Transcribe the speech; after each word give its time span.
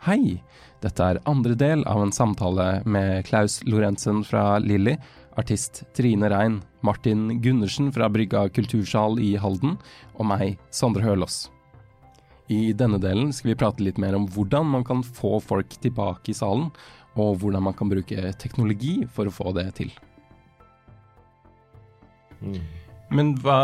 Hei! 0.00 0.38
Dette 0.80 1.04
er 1.04 1.18
andre 1.28 1.52
del 1.60 1.82
av 1.84 1.98
en 2.00 2.12
samtale 2.16 2.80
med 2.88 3.26
Klaus 3.26 3.58
Lorentzen 3.68 4.22
fra 4.24 4.54
Lilly, 4.56 4.94
artist 5.36 5.82
Trine 5.92 6.30
Rein, 6.32 6.62
Martin 6.80 7.34
Gundersen 7.44 7.90
fra 7.92 8.08
Brygga 8.08 8.46
kultursal 8.48 9.20
i 9.20 9.34
Halden 9.36 9.74
og 10.14 10.24
meg, 10.30 10.54
Sondre 10.72 11.04
Hølås. 11.04 11.50
I 12.48 12.72
denne 12.72 12.96
delen 12.96 13.28
skal 13.36 13.52
vi 13.52 13.58
prate 13.60 13.84
litt 13.84 14.00
mer 14.00 14.16
om 14.16 14.24
hvordan 14.24 14.72
man 14.72 14.88
kan 14.88 15.04
få 15.04 15.36
folk 15.44 15.76
tilbake 15.84 16.32
i 16.32 16.38
salen, 16.38 16.70
og 17.20 17.36
hvordan 17.44 17.68
man 17.68 17.76
kan 17.76 17.92
bruke 17.92 18.32
teknologi 18.40 19.02
for 19.04 19.28
å 19.28 19.36
få 19.36 19.52
det 19.60 19.68
til. 19.82 19.92
Men 23.12 23.34
hva 23.44 23.60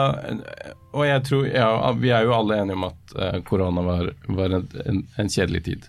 Og 0.93 1.05
jeg 1.07 1.23
tror 1.25 1.46
ja, 1.48 1.68
Vi 1.96 2.11
er 2.12 2.27
jo 2.27 2.34
alle 2.37 2.61
enige 2.61 2.77
om 2.77 2.89
at 2.91 3.14
uh, 3.16 3.37
korona 3.46 3.84
var, 3.87 4.11
var 4.29 4.57
en, 4.59 4.66
en, 4.84 5.05
en, 5.16 5.30
kjedelig 5.33 5.62
tid. 5.71 5.87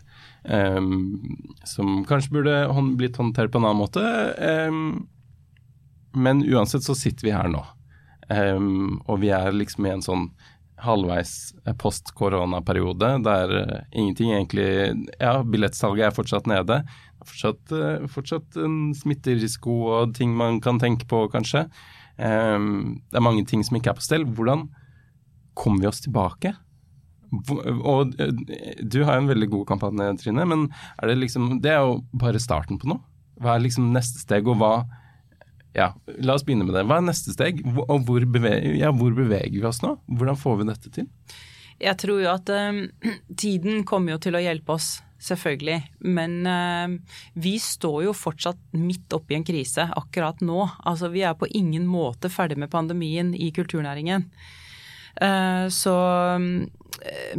Um, 0.47 1.35
som 1.67 2.05
kanskje 2.07 2.31
burde 2.31 2.53
blitt 2.95 3.17
håndtert 3.19 3.51
på 3.51 3.59
en 3.59 3.67
annen 3.67 3.81
måte. 3.81 4.03
Um, 4.39 5.07
men 6.15 6.43
uansett 6.47 6.85
så 6.87 6.95
sitter 6.95 7.27
vi 7.27 7.35
her 7.35 7.49
nå. 7.51 7.63
Um, 8.29 9.01
og 9.07 9.21
vi 9.23 9.31
er 9.35 9.51
liksom 9.55 9.87
i 9.87 9.91
en 9.91 10.03
sånn 10.03 10.29
halvveis 10.83 11.55
post 11.81 12.11
koronaperiode 12.15 13.09
der 13.25 13.53
uh, 13.55 13.77
ingenting 13.91 14.33
egentlig 14.35 14.67
Ja, 15.17 15.39
billettsalget 15.43 16.09
er 16.09 16.15
fortsatt 16.15 16.47
nede. 16.47 16.81
Fortsatt, 17.25 17.63
uh, 17.75 18.07
fortsatt 18.11 18.59
en 18.63 18.93
smitterisiko 18.95 19.81
og 19.99 20.15
ting 20.15 20.35
man 20.37 20.61
kan 20.63 20.79
tenke 20.79 21.09
på, 21.09 21.25
kanskje. 21.33 21.67
Det 22.17 23.13
er 23.13 23.21
mange 23.21 23.43
ting 23.45 23.61
som 23.61 23.75
ikke 23.77 23.91
er 23.91 23.97
på 23.99 24.01
stell. 24.01 24.23
Hvordan 24.25 24.63
kommer 25.53 25.83
vi 25.83 25.89
oss 25.91 25.99
tilbake? 26.01 26.55
Og 27.31 28.13
du 28.81 29.01
har 29.03 29.17
en 29.17 29.29
veldig 29.29 29.49
god 29.51 29.65
kampanje, 29.69 30.13
Trine, 30.21 30.45
men 30.47 30.67
er 31.01 31.11
det 31.11 31.17
liksom 31.19 31.57
Det 31.63 31.73
er 31.73 31.81
jo 31.83 31.99
bare 32.15 32.41
starten 32.41 32.79
på 32.79 32.89
noe. 32.91 33.03
Hva 33.41 33.55
er 33.55 33.65
liksom 33.65 33.91
neste 33.93 34.23
steg, 34.23 34.47
og 34.49 34.61
hva 34.61 34.71
Ja, 35.77 35.91
la 36.23 36.33
oss 36.33 36.45
begynne 36.47 36.65
med 36.65 36.73
det. 36.73 36.87
Hva 36.89 36.97
er 36.97 37.09
neste 37.09 37.35
steg, 37.35 37.59
og 37.85 38.07
hvor 38.07 38.23
beveger, 38.25 38.73
ja, 38.79 38.89
hvor 38.95 39.13
beveger 39.13 39.59
vi 39.59 39.67
oss 39.67 39.83
nå? 39.83 39.97
Hvordan 40.07 40.39
får 40.39 40.57
vi 40.57 40.71
dette 40.71 40.93
til? 40.95 41.11
Jeg 41.77 41.97
tror 42.01 42.23
jo 42.23 42.31
at 42.31 42.49
um, 42.49 42.79
tiden 43.43 43.83
kommer 43.87 44.15
jo 44.15 44.21
til 44.25 44.37
å 44.37 44.41
hjelpe 44.41 44.77
oss, 44.77 44.97
selvfølgelig. 45.21 45.77
Men 46.09 46.39
uh, 46.49 47.19
vi 47.37 47.57
står 47.61 48.07
jo 48.07 48.15
fortsatt 48.17 48.59
midt 48.77 49.13
oppi 49.13 49.37
en 49.37 49.45
krise 49.45 49.85
akkurat 49.97 50.41
nå. 50.45 50.63
Altså 50.89 51.11
vi 51.13 51.25
er 51.25 51.37
på 51.37 51.49
ingen 51.57 51.85
måte 51.89 52.31
ferdig 52.33 52.57
med 52.57 52.73
pandemien 52.73 53.33
i 53.37 53.51
kulturnæringen. 53.53 54.25
Uh, 55.21 55.65
så 55.73 55.93
um, 56.37 56.65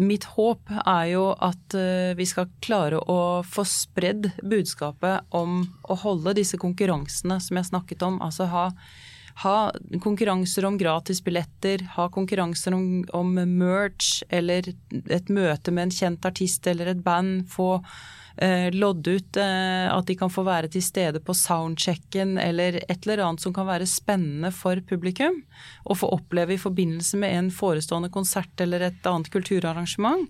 mitt 0.01 0.25
håp 0.37 0.70
er 0.84 1.05
jo 1.12 1.25
at 1.34 1.77
uh, 1.77 2.14
vi 2.19 2.27
skal 2.28 2.51
klare 2.64 3.01
å 3.01 3.42
få 3.47 3.65
spredd 3.69 4.31
budskapet 4.42 5.28
om 5.34 5.62
å 5.89 5.98
holde 6.03 6.37
disse 6.39 6.61
konkurransene 6.61 7.41
som 7.42 7.61
jeg 7.61 7.70
snakket 7.70 8.05
om. 8.06 8.20
Altså 8.25 8.48
ha, 8.53 8.69
ha 9.39 9.72
konkurranser 10.03 10.64
om 10.64 10.78
gratisbilletter, 10.78 11.84
ha 11.94 12.08
konkurranser 12.11 12.75
om, 12.75 13.05
om, 13.14 13.34
merch 13.34 14.22
eller 14.28 14.72
et 15.06 15.28
møte 15.31 15.70
med 15.70 15.89
en 15.89 15.94
kjent 15.94 16.27
artist 16.27 16.67
eller 16.67 16.91
et 16.91 17.05
band. 17.05 17.44
Få 17.50 17.77
eh, 18.42 18.66
lodde 18.75 19.14
ut 19.19 19.39
eh, 19.39 19.86
at 19.92 20.11
de 20.11 20.16
kan 20.19 20.33
få 20.33 20.42
være 20.48 20.72
til 20.75 20.83
stede 20.83 21.22
på 21.22 21.36
soundchecken 21.39 22.34
eller 22.42 22.81
et 22.83 23.06
eller 23.06 23.22
annet 23.28 23.44
som 23.44 23.55
kan 23.55 23.69
være 23.70 23.86
spennende 23.86 24.50
for 24.50 24.83
publikum. 24.91 25.44
Og 25.86 26.00
få 26.03 26.11
oppleve 26.19 26.56
i 26.56 26.62
forbindelse 26.62 27.20
med 27.22 27.36
en 27.36 27.53
forestående 27.55 28.11
konsert 28.11 28.66
eller 28.66 28.89
et 28.91 29.06
annet 29.06 29.31
kulturarrangement. 29.31 30.27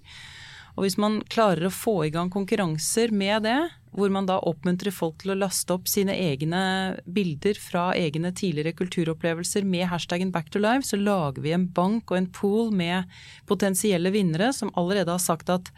Og 0.78 0.84
hvis 0.86 0.98
man 1.00 1.18
klarer 1.26 1.66
å 1.66 1.74
få 1.74 2.04
i 2.06 2.12
gang 2.14 2.28
konkurranser 2.30 3.10
med 3.10 3.42
det, 3.48 3.58
hvor 3.90 4.12
man 4.14 4.28
da 4.28 4.36
oppmuntrer 4.46 4.94
folk 4.94 5.16
til 5.18 5.32
å 5.34 5.38
laste 5.40 5.74
opp 5.74 5.88
sine 5.90 6.14
egne 6.14 6.60
bilder 7.02 7.58
fra 7.58 7.88
egne 7.98 8.30
tidligere 8.30 8.76
kulturopplevelser 8.78 9.66
med 9.66 9.88
hashtaggen 9.90 10.30
Back 10.30 10.52
to 10.54 10.62
Life, 10.62 10.86
så 10.86 11.00
lager 11.00 11.42
vi 11.42 11.56
en 11.56 11.66
bank 11.74 12.12
og 12.12 12.20
en 12.20 12.30
pool 12.30 12.70
med 12.70 13.10
potensielle 13.50 14.14
vinnere 14.14 14.52
som 14.54 14.70
allerede 14.78 15.16
har 15.16 15.24
sagt 15.24 15.50
at 15.50 15.72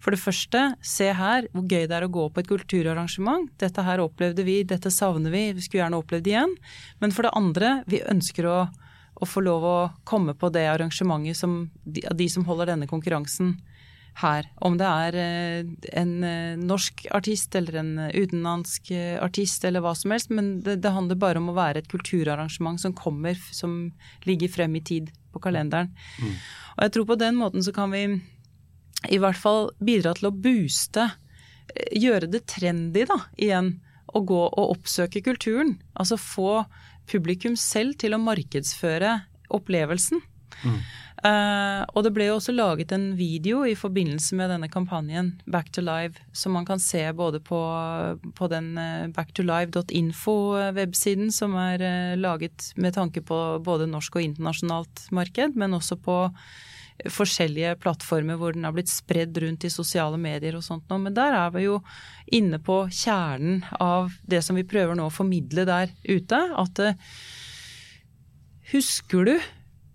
for 0.00 0.16
det 0.16 0.22
første, 0.22 0.60
se 0.80 1.10
her 1.12 1.46
hvor 1.52 1.66
gøy 1.68 1.84
det 1.84 1.94
er 1.94 2.06
å 2.06 2.10
gå 2.10 2.26
på 2.32 2.40
et 2.40 2.48
kulturarrangement. 2.48 3.50
Dette 3.60 3.84
her 3.84 4.00
opplevde 4.02 4.42
vi, 4.46 4.62
dette 4.64 4.90
savner 4.90 5.30
vi, 5.30 5.50
vi 5.52 5.62
skulle 5.62 5.84
gjerne 5.84 6.00
opplevd 6.00 6.24
det 6.24 6.32
igjen. 6.32 6.54
Men 7.04 7.12
for 7.12 7.28
det 7.28 7.36
andre, 7.36 7.74
vi 7.84 8.00
ønsker 8.08 8.48
å, 8.48 8.58
å 9.20 9.28
få 9.28 9.44
lov 9.44 9.66
å 9.68 9.78
komme 10.08 10.32
på 10.40 10.48
det 10.56 10.64
arrangementet 10.72 11.36
som 11.36 11.66
de, 11.84 12.00
de 12.00 12.30
som 12.32 12.48
holder 12.48 12.72
denne 12.72 12.88
konkurransen 12.88 13.58
her. 14.20 14.48
Om 14.64 14.76
det 14.80 14.88
er 14.88 15.18
eh, 15.20 15.70
en 16.00 16.12
eh, 16.26 16.58
norsk 16.60 17.06
artist 17.16 17.54
eller 17.58 17.80
en 17.80 17.92
utenlandsk 18.14 18.90
eh, 18.94 19.16
artist 19.22 19.64
eller 19.64 19.84
hva 19.84 19.94
som 19.98 20.14
helst. 20.14 20.32
Men 20.34 20.58
det, 20.64 20.80
det, 20.84 20.92
handler 20.94 21.20
bare 21.20 21.40
om 21.42 21.50
å 21.52 21.56
være 21.56 21.82
et 21.82 21.90
kulturarrangement 21.90 22.80
som 22.80 22.96
kommer, 22.96 23.38
som 23.54 23.92
ligger 24.28 24.52
frem 24.52 24.76
i 24.78 24.84
tid 24.84 25.10
på 25.34 25.42
kalenderen. 25.42 25.92
Mm. 26.20 26.36
Og 26.76 26.84
jeg 26.86 26.94
tror 26.96 27.08
på 27.10 27.20
den 27.20 27.40
måten 27.40 27.64
så 27.64 27.74
kan 27.76 27.94
vi 27.94 28.04
i 29.08 29.20
hvert 29.20 29.38
fall 29.40 29.70
bidra 29.80 30.12
til 30.16 30.28
å 30.28 30.34
booste, 30.34 31.06
gjøre 31.94 32.28
det 32.28 32.42
trendy 32.50 33.06
da, 33.08 33.16
igjen, 33.38 33.78
å 34.10 34.20
gå 34.26 34.40
og 34.48 34.72
oppsøke 34.74 35.22
kulturen. 35.24 35.76
Altså 35.94 36.18
få 36.20 36.64
publikum 37.10 37.56
selv 37.58 37.96
til 38.02 38.14
å 38.14 38.22
markedsføre 38.22 39.20
opplevelsen. 39.54 40.20
Mm. 40.66 40.80
Uh, 41.20 41.84
og 41.92 42.00
det 42.06 42.14
ble 42.16 42.24
jo 42.30 42.38
også 42.38 42.54
laget 42.54 42.94
en 42.96 43.10
video 43.18 43.58
i 43.68 43.74
forbindelse 43.76 44.32
med 44.38 44.48
denne 44.54 44.68
kampanjen 44.72 45.34
Back 45.44 45.68
to 45.76 45.82
Live, 45.84 46.16
som 46.32 46.56
man 46.56 46.64
kan 46.64 46.80
se 46.80 47.12
både 47.12 47.44
på, 47.44 47.60
på 48.38 48.48
den 48.48 48.78
uh, 48.80 49.12
backtolive.info-websiden, 49.12 51.28
som 51.34 51.56
er 51.60 51.82
uh, 51.84 52.16
laget 52.16 52.72
med 52.80 52.94
tanke 52.96 53.20
på 53.20 53.60
både 53.64 53.86
norsk 53.90 54.16
og 54.16 54.22
internasjonalt 54.30 55.08
marked, 55.12 55.56
men 55.60 55.74
også 55.76 55.96
på 56.00 56.30
forskjellige 57.08 57.76
plattformer 57.80 58.36
hvor 58.40 58.52
den 58.56 58.64
har 58.64 58.72
blitt 58.76 58.92
spredd 58.92 59.36
rundt 59.44 59.64
i 59.64 59.70
sosiale 59.72 60.16
medier 60.20 60.56
og 60.56 60.64
sånt 60.64 60.88
noe. 60.88 61.00
Men 61.04 61.14
der 61.16 61.32
er 61.36 61.50
vi 61.52 61.60
jo 61.66 61.82
inne 62.32 62.58
på 62.64 62.88
kjernen 62.88 63.64
av 63.76 64.12
det 64.24 64.40
som 64.44 64.56
vi 64.56 64.64
prøver 64.68 64.94
nå 64.96 65.04
å 65.08 65.12
formidle 65.12 65.64
der 65.68 65.88
ute. 66.08 66.40
At 66.64 66.80
uh, 66.80 66.96
husker 68.72 69.24
du 69.28 69.36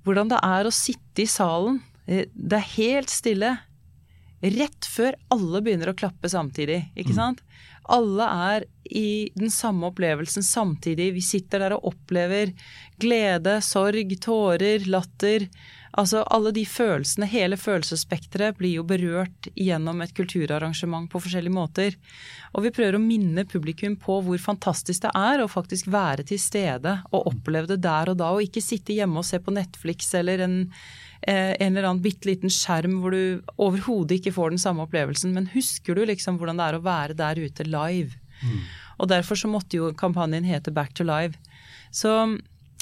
hvordan 0.05 0.29
det 0.31 0.41
er 0.45 0.67
å 0.67 0.73
sitte 0.73 1.23
i 1.23 1.29
salen? 1.29 1.81
Eh, 2.05 2.27
det 2.33 2.59
er 2.59 2.73
helt 2.75 3.13
stille. 3.13 3.55
Rett 4.45 4.85
før 4.91 5.15
alle 5.33 5.61
begynner 5.65 5.89
å 5.89 5.97
klappe 5.97 6.29
samtidig, 6.29 6.83
ikke 6.93 7.15
mm. 7.15 7.17
sant? 7.17 7.41
Alle 7.89 8.27
er 8.49 8.65
i 8.85 9.29
den 9.37 9.51
samme 9.53 9.89
opplevelsen 9.91 10.45
samtidig. 10.45 11.11
Vi 11.15 11.23
sitter 11.25 11.61
der 11.61 11.75
og 11.77 11.91
opplever 11.93 12.51
glede, 13.01 13.59
sorg, 13.65 14.13
tårer, 14.21 14.85
latter. 14.89 15.47
Altså 15.95 16.25
alle 16.33 16.51
de 16.51 16.65
følelsene, 16.67 17.27
hele 17.31 17.55
følelsesspekteret, 17.59 18.57
blir 18.59 18.73
jo 18.81 18.83
berørt 18.87 19.47
gjennom 19.55 20.01
et 20.03 20.11
kulturarrangement 20.17 21.07
på 21.11 21.21
forskjellige 21.23 21.55
måter. 21.55 21.95
Og 22.51 22.65
vi 22.65 22.71
prøver 22.75 22.97
å 22.97 23.03
minne 23.03 23.45
publikum 23.47 23.95
på 24.01 24.17
hvor 24.25 24.41
fantastisk 24.43 25.05
det 25.05 25.13
er 25.15 25.43
å 25.43 25.47
faktisk 25.51 25.87
være 25.93 26.25
til 26.27 26.41
stede 26.41 26.97
og 27.13 27.29
oppleve 27.31 27.71
det 27.71 27.79
der 27.85 28.11
og 28.11 28.19
da, 28.19 28.33
og 28.35 28.43
ikke 28.43 28.63
sitte 28.63 28.95
hjemme 28.97 29.21
og 29.21 29.27
se 29.27 29.39
på 29.39 29.53
Netflix 29.55 30.11
eller 30.19 30.43
en, 30.43 30.57
eh, 31.23 31.53
en 31.53 31.71
eller 31.71 31.87
annen 31.87 32.03
bitte 32.03 32.27
liten 32.27 32.51
skjerm 32.51 32.99
hvor 32.99 33.15
du 33.15 33.45
overhodet 33.55 34.19
ikke 34.19 34.35
får 34.35 34.51
den 34.51 34.63
samme 34.65 34.83
opplevelsen. 34.83 35.31
Men 35.31 35.47
husker 35.53 35.95
du 35.95 36.03
liksom 36.03 36.41
hvordan 36.41 36.59
det 36.59 36.65
er 36.67 36.79
å 36.79 36.83
være 36.83 37.15
der 37.15 37.39
ute 37.39 37.63
live? 37.63 38.19
Mm. 38.43 38.59
Og 38.99 39.07
derfor 39.11 39.39
så 39.39 39.47
måtte 39.47 39.79
jo 39.79 39.93
kampanjen 39.95 40.43
hete 40.43 40.75
Back 40.75 40.91
to 40.95 41.07
Live. 41.07 41.39
Så 41.91 42.11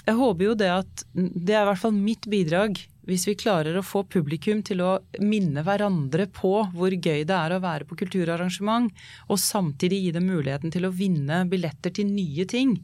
jeg 0.04 0.18
håper 0.18 0.46
jo 0.50 0.56
det 0.58 0.72
at 0.74 1.04
Det 1.14 1.54
er 1.54 1.64
i 1.64 1.70
hvert 1.70 1.80
fall 1.80 1.94
mitt 1.96 2.26
bidrag 2.28 2.82
hvis 3.08 3.26
vi 3.28 3.36
klarer 3.36 3.76
å 3.76 3.84
få 3.84 4.06
publikum 4.08 4.62
til 4.64 4.82
å 4.84 4.94
minne 5.20 5.64
hverandre 5.66 6.30
på 6.32 6.54
hvor 6.72 6.94
gøy 6.96 7.26
det 7.28 7.36
er 7.36 7.56
å 7.56 7.62
være 7.64 7.88
på 7.90 7.98
kulturarrangement, 8.00 8.92
og 9.28 9.42
samtidig 9.42 10.00
gi 10.06 10.16
dem 10.16 10.30
muligheten 10.32 10.72
til 10.72 10.88
å 10.88 10.94
vinne 10.96 11.44
billetter 11.52 11.94
til 11.96 12.08
nye 12.14 12.48
ting, 12.50 12.78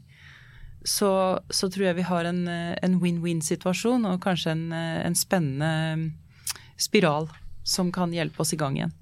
så, 0.84 1.40
så 1.52 1.68
tror 1.68 1.90
jeg 1.90 1.98
vi 1.98 2.08
har 2.08 2.28
en 2.28 2.96
win-win-situasjon 3.02 4.06
og 4.08 4.22
kanskje 4.24 4.54
en, 4.54 4.64
en, 4.72 5.16
spennende 5.16 6.12
spiral 6.80 7.28
som 7.68 7.90
kan 7.92 8.12
hjelpe 8.16 8.40
oss 8.40 8.54
i 8.56 8.60
gang 8.60 8.78
igjen. 8.78 8.94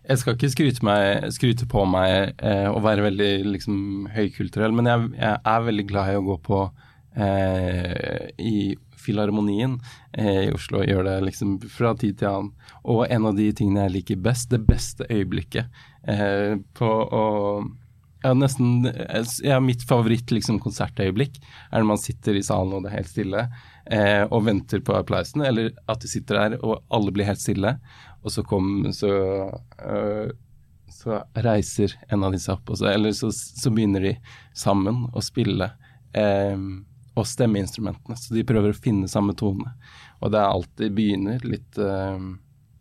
Jeg 0.00 0.18
skal 0.22 0.34
ikke 0.34 0.50
skryte, 0.50 0.82
meg, 0.86 1.28
skryte 1.34 1.66
på 1.70 1.84
meg 1.86 2.32
eh, 2.42 2.66
og 2.70 2.82
være 2.82 3.04
veldig 3.10 3.32
liksom, 3.46 3.80
høykulturell, 4.10 4.74
men 4.74 4.88
jeg, 4.90 5.10
jeg, 5.20 5.36
er 5.52 5.66
veldig 5.66 5.86
glad 5.90 6.10
i 6.10 6.16
å 6.18 6.24
gå 6.26 6.36
på 6.46 6.62
eh, 7.14 8.30
i 8.42 8.54
Filharmonien 9.00 9.78
eh, 10.12 10.46
i 10.48 10.54
Oslo 10.54 10.84
gjør 10.84 11.06
det 11.08 11.18
liksom 11.28 11.58
fra 11.72 11.94
tid 11.98 12.20
til 12.20 12.30
annen. 12.30 12.50
Og 12.84 13.04
en 13.08 13.28
av 13.30 13.38
de 13.38 13.50
tingene 13.56 13.86
jeg 13.86 13.96
liker 13.98 14.24
best, 14.24 14.50
det 14.52 14.62
beste 14.68 15.08
øyeblikket 15.10 15.82
eh, 16.08 16.58
på 16.76 16.90
å 16.90 17.26
ja, 18.22 18.34
nesten 18.36 18.84
ja, 19.44 19.60
Mitt 19.64 19.84
favoritt 19.88 20.32
liksom, 20.32 20.60
konsertøyeblikk 20.60 21.38
er 21.40 21.80
når 21.80 21.88
man 21.94 22.00
sitter 22.00 22.36
i 22.36 22.44
salen 22.44 22.74
og 22.76 22.84
det 22.84 22.92
er 22.92 22.98
helt 22.98 23.12
stille, 23.12 23.46
eh, 23.86 24.22
og 24.28 24.44
venter 24.48 24.82
på 24.84 24.96
applausen, 24.98 25.44
eller 25.46 25.72
at 25.90 26.04
de 26.04 26.10
sitter 26.10 26.36
der 26.36 26.58
og 26.60 26.82
alle 26.92 27.14
blir 27.16 27.28
helt 27.28 27.42
stille, 27.42 27.76
og 28.20 28.34
så, 28.34 28.44
kom, 28.44 28.90
så, 28.92 29.12
øh, 29.80 30.32
så 30.92 31.22
reiser 31.46 31.96
en 32.12 32.26
av 32.26 32.36
disse 32.36 32.52
opp, 32.52 32.68
og 32.68 32.80
så, 32.80 32.90
eller 32.92 33.16
så, 33.16 33.32
så 33.32 33.72
begynner 33.72 34.04
de 34.04 34.14
sammen 34.52 35.06
å 35.16 35.24
spille 35.24 35.72
eh, 36.12 36.56
og 37.18 37.26
stemmeinstrumentene. 37.26 38.16
Så 38.16 38.34
de 38.36 38.46
prøver 38.46 38.72
å 38.72 38.80
finne 38.80 39.10
samme 39.10 39.34
tone. 39.38 39.72
Og 40.20 40.32
det 40.32 40.40
er 40.40 40.52
alltid 40.52 40.94
begynner 40.96 41.42
litt 41.46 41.80
eh, 41.80 42.22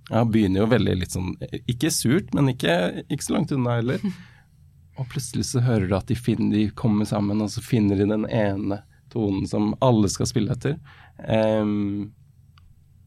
Ja, 0.09 0.23
begynner 0.25 0.63
jo 0.63 0.71
veldig 0.73 0.95
litt 0.99 1.13
sånn 1.15 1.35
Ikke 1.69 1.91
surt, 1.93 2.33
men 2.35 2.51
ikke, 2.51 3.05
ikke 3.07 3.25
så 3.25 3.35
langt 3.37 3.53
unna 3.55 3.79
heller. 3.79 4.03
Og 4.99 5.07
plutselig 5.11 5.47
så 5.51 5.63
hører 5.63 5.87
du 5.87 5.95
at 5.95 6.09
de, 6.11 6.17
finner, 6.19 6.51
de 6.51 6.69
kommer 6.75 7.07
sammen, 7.07 7.39
og 7.39 7.51
så 7.53 7.63
finner 7.63 7.99
de 7.99 8.07
den 8.09 8.25
ene 8.27 8.81
tonen 9.13 9.45
som 9.47 9.71
alle 9.85 10.09
skal 10.11 10.27
spille 10.27 10.51
etter. 10.51 10.75
Um, 11.23 12.11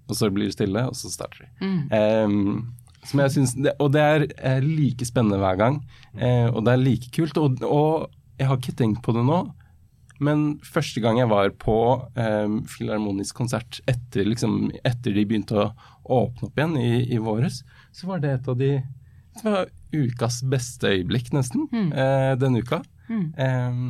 og 0.08 0.16
så 0.16 0.30
blir 0.32 0.48
det 0.48 0.56
stille, 0.56 0.86
og 0.88 0.96
så 0.96 1.10
starter 1.12 1.44
de. 1.44 1.50
Mm. 1.60 1.82
Um, 1.92 3.04
som 3.08 3.20
jeg 3.20 3.34
synes, 3.34 3.54
det, 3.58 3.74
og 3.82 3.92
det 3.94 4.02
er, 4.02 4.24
er 4.54 4.64
like 4.64 5.04
spennende 5.04 5.40
hver 5.42 5.58
gang, 5.60 5.82
uh, 6.16 6.48
og 6.54 6.62
det 6.64 6.72
er 6.72 6.84
like 6.86 7.12
kult. 7.14 7.38
Og, 7.40 7.60
og, 7.66 8.08
jeg 8.40 8.48
har 8.48 8.58
ikke 8.58 8.78
tenkt 8.78 9.02
på 9.04 9.12
det 9.14 9.22
nå, 9.28 9.42
men 10.22 10.46
første 10.64 11.02
gang 11.02 11.18
jeg 11.20 11.30
var 11.30 11.52
på 11.60 11.76
eh, 12.18 12.56
filharmonisk 12.70 13.36
konsert 13.42 13.80
etter, 13.90 14.26
liksom, 14.28 14.70
etter, 14.82 15.14
de 15.14 15.26
begynte 15.28 15.58
å 15.58 15.70
åpne 16.22 16.48
opp 16.48 16.58
igjen 16.58 16.76
i, 16.80 16.92
i 17.14 17.20
våres, 17.22 17.62
så 17.94 18.10
var 18.10 18.22
det 18.22 18.36
et 18.36 18.50
av 18.50 18.58
de 18.60 18.74
det 19.32 19.48
var 19.48 19.70
ukas 19.92 20.42
beste 20.44 20.90
øyeblikk, 20.92 21.30
nesten, 21.32 21.64
mm. 21.72 21.92
eh, 21.96 22.32
denne 22.40 22.60
uka. 22.60 22.82
Mm. 23.08 23.24
Um, 23.36 23.86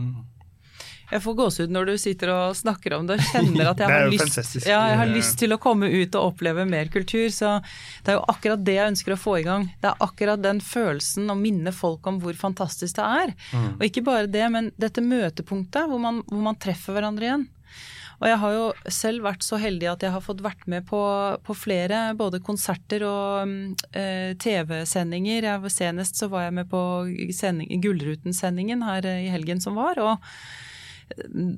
jeg 1.12 1.20
får 1.20 1.35
gåsehud 1.37 1.73
når 1.75 1.91
du 1.91 1.93
sitter 2.00 2.31
og 2.32 2.56
snakker 2.56 2.94
om 2.97 3.09
det 3.09 3.19
og 3.19 3.26
kjenner 3.29 3.73
at 3.73 3.82
jeg 3.82 3.93
har, 3.93 4.11
lyst, 4.12 4.55
ja, 4.64 4.81
jeg 4.93 4.99
har 5.03 5.11
lyst, 5.11 5.37
til 5.43 5.53
å 5.53 5.61
komme 5.61 5.91
ut 5.93 6.17
og 6.17 6.32
oppleve 6.32 6.64
mer 6.69 6.88
kultur. 6.93 7.26
Så 7.35 7.59
det 8.05 8.14
er 8.14 8.19
jo 8.19 8.26
akkurat 8.32 8.62
det 8.64 8.79
jeg 8.79 8.93
ønsker 8.94 9.17
å 9.17 9.20
få 9.20 9.38
i 9.43 9.47
gang. 9.47 9.69
Det 9.82 9.91
er 9.91 10.05
akkurat 10.06 10.43
den 10.43 10.62
følelsen 10.64 11.32
å 11.32 11.38
minne 11.38 11.75
folk 11.76 12.06
om 12.09 12.20
hvor 12.23 12.37
fantastisk 12.38 12.97
det 12.97 13.09
er. 13.25 13.35
Mm. 13.53 13.67
Og 13.75 13.88
ikke 13.88 14.06
bare 14.06 14.31
det, 14.31 14.47
men 14.55 14.70
dette 14.81 15.05
møtepunktet 15.05 15.91
hvor 15.91 16.00
man, 16.00 16.23
hvor 16.31 16.47
man, 16.49 16.61
treffer 16.62 16.97
hverandre 16.97 17.29
igjen. 17.29 17.47
Og 18.23 18.29
jeg 18.31 18.38
har 18.38 18.53
jo 18.55 18.67
selv 18.94 19.25
vært 19.26 19.43
så 19.43 19.58
heldig 19.58 19.88
at 19.91 20.05
jeg 20.06 20.15
har 20.15 20.23
fått 20.23 20.44
vært 20.44 20.69
med 20.70 20.85
på, 20.87 21.00
på 21.43 21.56
flere 21.58 22.12
både 22.15 22.38
konserter 22.44 23.03
og 23.03 23.81
eh, 23.99 24.38
TV-sendinger. 24.38 25.49
Senest 25.73 26.23
så 26.23 26.31
var 26.31 26.47
jeg 26.47 26.55
med 26.61 26.70
på 26.70 26.82
Gullruten-sendingen 27.82 28.87
her 28.87 29.08
i 29.11 29.32
helgen 29.32 29.61
som 29.65 29.75
var. 29.81 29.99
og 29.99 30.23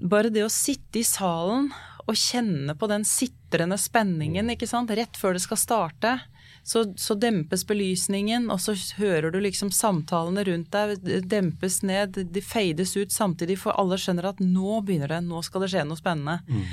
bare 0.04 0.32
det 0.32 0.44
å 0.44 0.52
sitte 0.52 1.00
i 1.00 1.06
salen 1.06 1.70
og 2.04 2.18
kjenne 2.18 2.74
på 2.76 2.88
den 2.90 3.04
sitrende 3.08 3.78
spenningen 3.80 4.52
ikke 4.52 4.68
sant? 4.68 4.92
rett 4.92 5.16
før 5.16 5.36
det 5.36 5.44
skal 5.44 5.60
starte, 5.60 6.14
så, 6.64 6.84
så, 6.96 7.16
dempes 7.20 7.64
belysningen, 7.68 8.48
og 8.52 8.60
så 8.60 8.74
hører 8.98 9.32
du 9.32 9.38
liksom 9.44 9.70
samtalene 9.72 10.44
rundt 10.48 10.72
deg 10.72 11.24
dempes 11.28 11.82
ned, 11.84 12.16
de 12.32 12.42
feides 12.44 12.94
ut 12.96 13.12
samtidig, 13.12 13.58
for 13.60 13.76
alle 13.80 13.98
skjønner 14.00 14.30
at 14.30 14.40
nå 14.40 14.80
begynner 14.84 15.12
det, 15.12 15.22
nå 15.26 15.42
skal 15.44 15.64
det 15.64 15.72
skje 15.74 15.84
noe 15.88 16.00
spennende. 16.00 16.38
Mm. 16.48 16.64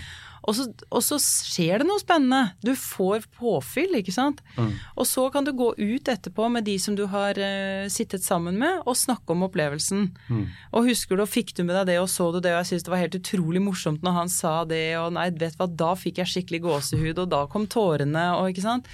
Og 0.41 0.55
så, 0.57 0.65
og 0.89 1.03
så, 1.05 1.19
skjer 1.21 1.81
det 1.81 1.87
noe 1.87 2.01
spennende. 2.01 2.55
Du 2.65 2.73
får 2.77 3.27
påfyll, 3.37 3.93
ikke 3.99 4.13
sant. 4.15 4.41
Mm. 4.57 4.71
Og 4.97 5.07
så 5.09 5.27
kan 5.33 5.45
du 5.45 5.53
gå 5.57 5.69
ut 5.77 6.11
etterpå 6.11 6.47
med 6.53 6.65
de 6.65 6.77
som 6.81 6.97
du 6.97 7.03
har 7.11 7.37
uh, 7.37 7.85
sittet 7.93 8.25
sammen 8.25 8.57
med, 8.61 8.81
og 8.85 8.97
snakke 8.97 9.35
om 9.35 9.45
opplevelsen. 9.45 10.09
Mm. 10.31 10.43
Og 10.73 10.89
husker 10.89 11.17
du, 11.17 11.25
og 11.25 11.31
fikk 11.31 11.53
du 11.57 11.63
med 11.63 11.75
deg 11.77 11.91
det, 11.93 11.99
og 12.01 12.09
så 12.11 12.31
du 12.33 12.41
det, 12.41 12.55
og 12.55 12.63
jeg 12.63 12.71
syns 12.73 12.87
det 12.87 12.93
var 12.95 13.03
helt 13.03 13.19
utrolig 13.21 13.61
morsomt 13.63 14.05
når 14.05 14.17
han 14.17 14.33
sa 14.33 14.55
det, 14.65 14.85
og 15.01 15.13
nei, 15.17 15.29
vet 15.29 15.57
du 15.57 15.61
hva, 15.61 15.69
da 15.85 15.93
fikk 15.99 16.23
jeg 16.23 16.33
skikkelig 16.33 16.63
gåsehud, 16.65 17.21
og 17.21 17.33
da 17.33 17.45
kom 17.51 17.69
tårene, 17.69 18.31
og 18.39 18.49
ikke 18.49 18.65
sant. 18.65 18.89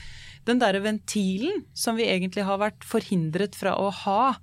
Den 0.47 0.61
derre 0.61 0.79
ventilen 0.79 1.65
som 1.75 1.97
vi 1.99 2.07
egentlig 2.07 2.45
har 2.47 2.59
vært 2.61 2.85
forhindret 2.87 3.55
fra 3.55 3.73
å 3.75 3.89
ha 4.03 4.37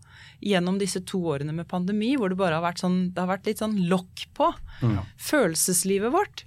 gjennom 0.45 0.77
disse 0.81 1.01
to 1.09 1.23
årene 1.33 1.55
med 1.57 1.69
pandemi, 1.71 2.13
hvor 2.21 2.33
det 2.33 2.37
bare 2.41 2.59
har 2.59 2.65
vært 2.65 2.83
sånn, 2.83 2.99
det 3.15 3.23
har 3.23 3.31
vært 3.31 3.49
litt 3.49 3.63
sånn 3.63 3.79
lokk 3.89 4.27
på. 4.37 4.51
Mm. 4.85 4.99
Følelseslivet 5.31 6.13
vårt 6.13 6.45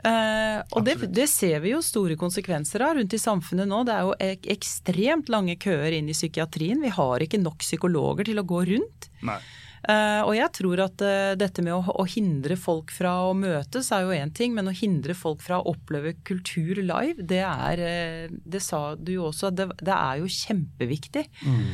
Uh, 0.00 0.62
og 0.72 0.84
det, 0.86 0.94
det, 1.12 1.26
ser 1.28 1.58
vi 1.60 1.74
jo 1.74 1.82
store 1.84 2.16
konsekvenser 2.20 2.86
av 2.86 2.96
rundt 2.96 3.12
i 3.16 3.20
samfunnet 3.20 3.68
nå. 3.68 3.82
Det 3.84 3.94
er 3.94 4.06
jo 4.06 4.14
ek 4.30 4.46
ekstremt 4.54 5.32
lange 5.32 5.58
køer 5.60 5.96
inn 5.96 6.08
i 6.08 6.16
psykiatrien. 6.16 6.80
Vi 6.80 6.92
har 6.96 7.24
ikke 7.24 7.40
nok 7.42 7.60
psykologer 7.60 8.30
til 8.30 8.40
å 8.40 8.46
gå 8.48 8.62
rundt. 8.70 9.10
Uh, 9.20 10.22
og 10.26 10.34
jeg 10.36 10.52
tror 10.56 10.82
at 10.84 11.04
uh, 11.04 11.32
dette 11.40 11.64
med 11.64 11.72
å, 11.72 11.80
å, 12.00 12.04
hindre 12.08 12.56
folk 12.60 12.92
fra 12.92 13.14
å 13.28 13.32
møtes 13.36 13.88
er 13.96 14.04
jo 14.04 14.16
én 14.16 14.32
ting, 14.36 14.52
men 14.56 14.68
å 14.68 14.76
hindre 14.76 15.16
folk 15.16 15.40
fra 15.44 15.60
å 15.60 15.72
oppleve 15.72 16.14
kultur 16.28 16.82
live, 16.84 17.24
det 17.24 17.40
er 17.44 18.28
Det 18.28 18.60
sa 18.60 18.94
du 18.96 19.14
jo 19.16 19.30
også, 19.30 19.52
det, 19.56 19.70
det 19.80 19.96
er 19.96 20.20
jo 20.20 20.28
kjempeviktig. 20.32 21.26
Mm. 21.44 21.64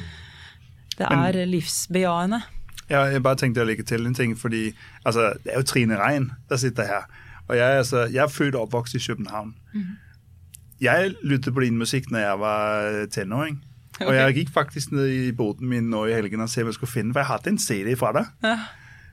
Det 0.96 1.06
er 1.06 1.40
men, 1.42 1.50
livsbejaende. 1.52 2.40
Ja, 2.86 3.02
jeg 3.10 3.22
bare 3.26 3.38
tenkte 3.38 3.64
å 3.64 3.66
legge 3.66 3.84
til 3.86 4.06
en 4.06 4.14
ting, 4.14 4.36
fordi 4.38 4.68
altså, 5.02 5.32
det 5.42 5.52
er 5.52 5.60
jo 5.60 5.66
Trine 5.66 5.98
Rein 5.98 6.30
der 6.50 6.62
sitter 6.62 6.90
her. 6.90 7.08
Og 7.48 7.56
jeg, 7.56 7.78
altså, 7.82 8.06
jeg 8.12 8.22
er 8.22 8.32
født 8.32 8.54
og 8.54 8.66
oppvokst 8.66 8.94
i 8.94 9.02
København. 9.06 9.54
Mm. 9.74 9.84
Jeg 10.80 11.14
lyttet 11.22 11.54
på 11.54 11.60
din 11.60 11.78
musikk 11.78 12.10
når 12.10 12.18
jeg 12.18 12.40
var 12.40 13.06
tenåring. 13.10 13.60
Okay. 13.96 14.06
Og 14.06 14.14
jeg 14.14 14.34
gikk 14.34 14.50
faktisk 14.52 14.92
ned 14.92 15.06
i 15.08 15.32
boden 15.32 15.68
min 15.68 15.88
nå 15.90 16.04
i 16.04 16.12
helgen 16.12 16.40
og 16.44 16.50
se 16.52 16.60
om 16.60 16.68
jeg 16.68 16.76
skulle 16.76 16.92
finne, 16.92 17.14
for 17.14 17.22
jeg 17.22 17.30
hadde 17.30 17.54
en 17.54 17.58
CD 17.58 17.94
fra 17.96 18.12
deg. 18.12 18.28
Ja. 18.44 18.58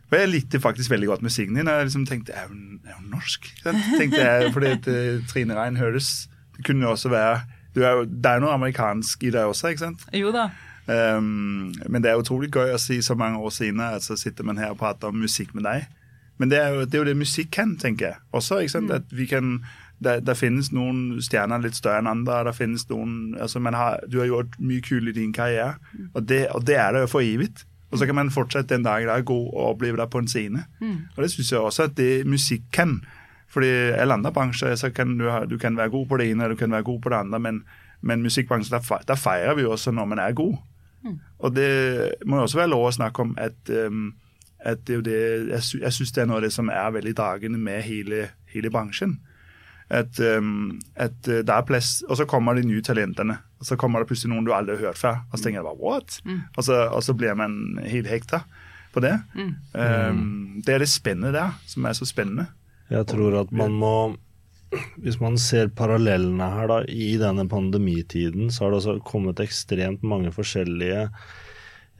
For 0.10 0.20
jeg 0.20 0.30
likte 0.30 0.60
faktisk 0.60 0.92
veldig 0.92 1.08
godt 1.08 1.24
musikken 1.26 1.56
din. 1.56 1.68
Og 1.68 1.78
jeg 1.78 1.88
liksom 1.88 2.06
tenkte 2.06 2.36
er 2.36 2.48
hun, 2.48 2.82
er 2.86 2.98
hun 3.00 3.10
norsk? 3.14 3.48
tenkte 3.64 4.20
jeg, 4.20 4.50
fordi 4.56 4.74
at, 4.76 4.88
uh, 4.88 5.24
Trine 5.28 5.56
Rein 5.58 5.78
høres 5.78 6.30
Det 6.58 6.66
kunne 6.66 6.86
jo 6.86 6.92
også 6.92 7.10
være 7.10 7.42
er 7.76 8.04
Det 8.06 8.30
er 8.30 8.40
noe 8.44 8.54
amerikansk 8.54 9.24
i 9.24 9.32
deg 9.34 9.50
også, 9.50 9.72
ikke 9.74 9.86
sant? 9.88 10.06
Jo 10.14 10.30
da. 10.36 10.50
Um, 10.86 11.72
men 11.90 12.04
det 12.04 12.12
er 12.12 12.20
utrolig 12.20 12.52
gøy 12.52 12.76
å 12.76 12.78
si 12.82 13.00
så 13.02 13.16
mange 13.16 13.40
år 13.40 13.50
senere 13.56 13.98
at 13.98 14.04
så 14.04 14.18
sitter 14.20 14.44
man 14.44 14.60
her 14.60 14.76
og 14.76 14.78
prater 14.78 15.08
om 15.08 15.16
musikk 15.18 15.56
med 15.56 15.64
deg. 15.66 15.88
Men 16.42 16.50
det 16.50 16.60
er, 16.60 16.74
jo, 16.74 16.86
det 16.86 16.98
er 16.98 17.04
jo 17.04 17.10
det 17.12 17.18
musikk 17.20 17.52
kan, 17.54 17.76
tenker 17.80 18.08
jeg. 18.08 18.22
Også, 18.34 18.60
ikke 18.64 18.76
sant? 18.78 18.90
Mm. 18.90 18.96
At 18.96 19.16
vi 19.16 19.28
kan 19.30 19.52
det, 20.04 20.16
det, 20.28 20.36
finnes 20.36 20.72
noen 20.76 21.22
stjerner 21.24 21.62
litt 21.64 21.78
større 21.78 22.02
enn 22.02 22.10
andre. 22.12 22.42
Det 22.50 22.56
finnes 22.58 22.88
noen, 22.90 23.36
altså 23.40 23.62
har, 23.64 24.02
Du 24.10 24.20
har 24.20 24.32
gjort 24.32 24.58
mye 24.60 24.82
kult 24.84 25.14
i 25.14 25.16
din 25.16 25.34
karriere, 25.34 25.78
mm. 25.94 26.10
og 26.14 26.28
det, 26.28 26.48
og 26.52 26.66
det 26.68 26.76
er 26.76 26.94
det 26.94 27.06
jo 27.06 27.14
for 27.16 27.26
evig. 27.26 27.54
Og 27.94 28.00
så 28.02 28.08
kan 28.10 28.18
man 28.18 28.34
fortsette 28.34 28.74
den 28.74 28.86
dagen 28.86 29.08
det 29.08 29.16
er 29.16 29.28
god 29.30 29.52
og 29.54 29.76
oppleve 29.76 30.00
det 30.02 30.10
på 30.10 30.24
en 30.24 30.28
scene. 30.28 30.64
Mm. 30.82 31.14
Og 31.16 31.24
Det 31.24 31.32
syns 31.32 31.52
jeg 31.52 31.60
også 31.60 31.84
at 31.84 31.98
det 31.98 32.26
musikk 32.26 32.64
kan. 32.74 33.04
Fordi 33.54 33.70
alle 33.94 34.14
andre 34.18 34.32
bransjer 34.34 34.76
så 34.76 34.90
kan 34.90 35.18
du, 35.20 35.30
du 35.50 35.58
kan 35.62 35.78
være 35.78 35.94
god 35.94 36.08
på 36.10 36.18
det 36.18 36.32
ene 36.32 36.48
og 36.48 36.50
du 36.50 36.56
kan 36.56 36.72
være 36.72 36.84
god 36.84 37.00
på 37.02 37.10
det 37.10 37.16
andre, 37.16 37.40
men, 37.40 37.64
men 38.02 38.24
musikkbransjen, 38.26 38.74
der, 38.74 39.04
der, 39.08 39.16
feirer 39.16 39.54
vi 39.54 39.62
jo 39.62 39.72
også 39.72 39.92
når 39.92 40.06
man 40.06 40.20
er 40.20 40.34
god. 40.34 40.56
Mm. 41.04 41.20
Og 41.40 41.56
det 41.56 42.12
må 42.26 42.36
jo 42.36 42.48
også 42.48 42.58
være 42.58 42.72
lov 42.74 42.88
å 42.88 42.96
snakke 42.98 43.22
om 43.22 43.36
at 43.38 43.70
um, 43.70 44.16
at 44.64 44.86
det 44.88 44.96
er 44.96 45.00
jo 45.00 45.06
det, 45.06 45.20
jeg, 45.52 45.62
sy 45.68 45.80
jeg 45.82 45.96
syns 45.98 46.14
det 46.16 46.24
er 46.24 46.28
noe 46.30 46.40
av 46.40 46.46
det 46.46 46.54
som 46.56 46.72
er 46.72 46.96
veldig 46.96 47.14
dragende 47.18 47.60
med 47.60 47.84
hele, 47.84 48.28
hele 48.54 48.72
bransjen. 48.72 49.18
At, 49.94 50.18
um, 50.40 50.80
at 50.96 51.16
uh, 51.28 51.42
det 51.44 51.54
er 51.54 51.66
plass, 51.68 52.02
Og 52.08 52.18
så 52.18 52.26
kommer 52.26 52.56
de 52.56 52.64
nye 52.66 52.82
talentene. 52.82 53.38
Og 53.60 53.68
så 53.68 53.78
kommer 53.80 54.02
det 54.02 54.10
plutselig 54.10 54.32
noen 54.32 54.48
du 54.48 54.54
aldri 54.56 54.78
har 54.80 54.90
hørt 54.90 55.02
før. 55.02 55.22
Og 55.30 55.38
så 55.38 55.44
tenker 55.44 55.60
jeg 55.60 55.68
bare 55.68 55.82
what? 55.84 56.20
Mm. 56.26 56.42
Og, 56.56 56.64
så, 56.64 56.80
og, 56.88 57.04
så, 57.04 57.14
blir 57.14 57.36
man 57.38 57.80
helt 57.84 58.10
hekta 58.10 58.44
på 58.96 59.04
det. 59.04 59.14
Mm. 59.36 59.54
Um, 59.76 60.62
det 60.66 60.76
er 60.76 60.84
det 60.86 60.90
spennende 60.92 61.34
der, 61.36 61.58
som 61.68 61.86
er 61.86 61.98
så 61.98 62.08
spennende. 62.10 62.48
Jeg 62.90 63.08
tror 63.10 63.42
at 63.44 63.52
man 63.56 63.76
må 63.78 63.96
hvis 65.04 65.20
man 65.22 65.36
ser 65.38 65.68
parallellene 65.78 66.48
her 66.56 66.70
da, 66.72 66.80
i 66.90 67.14
denne 67.22 67.46
pandemitiden, 67.50 68.50
så 68.50 68.66
har 68.66 68.74
det 68.74 68.80
også 68.80 68.96
kommet 69.06 69.42
ekstremt 69.44 70.02
mange 70.02 70.32
forskjellige 70.34 71.04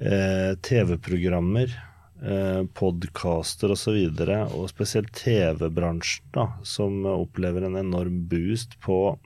eh, 0.02 0.54
TV-programmer 0.66 1.76
eh, 2.24 2.64
podkaster 2.80 3.74
osv., 3.76 4.00
og, 4.08 4.22
så 4.24 4.40
og 4.58 4.70
spesielt 4.72 5.14
TV-bransjen, 5.18 6.30
da, 6.36 6.48
som 6.64 7.04
opplever 7.10 7.68
en 7.68 7.80
enorm 7.80 8.24
boost 8.32 8.80
på 8.84 9.18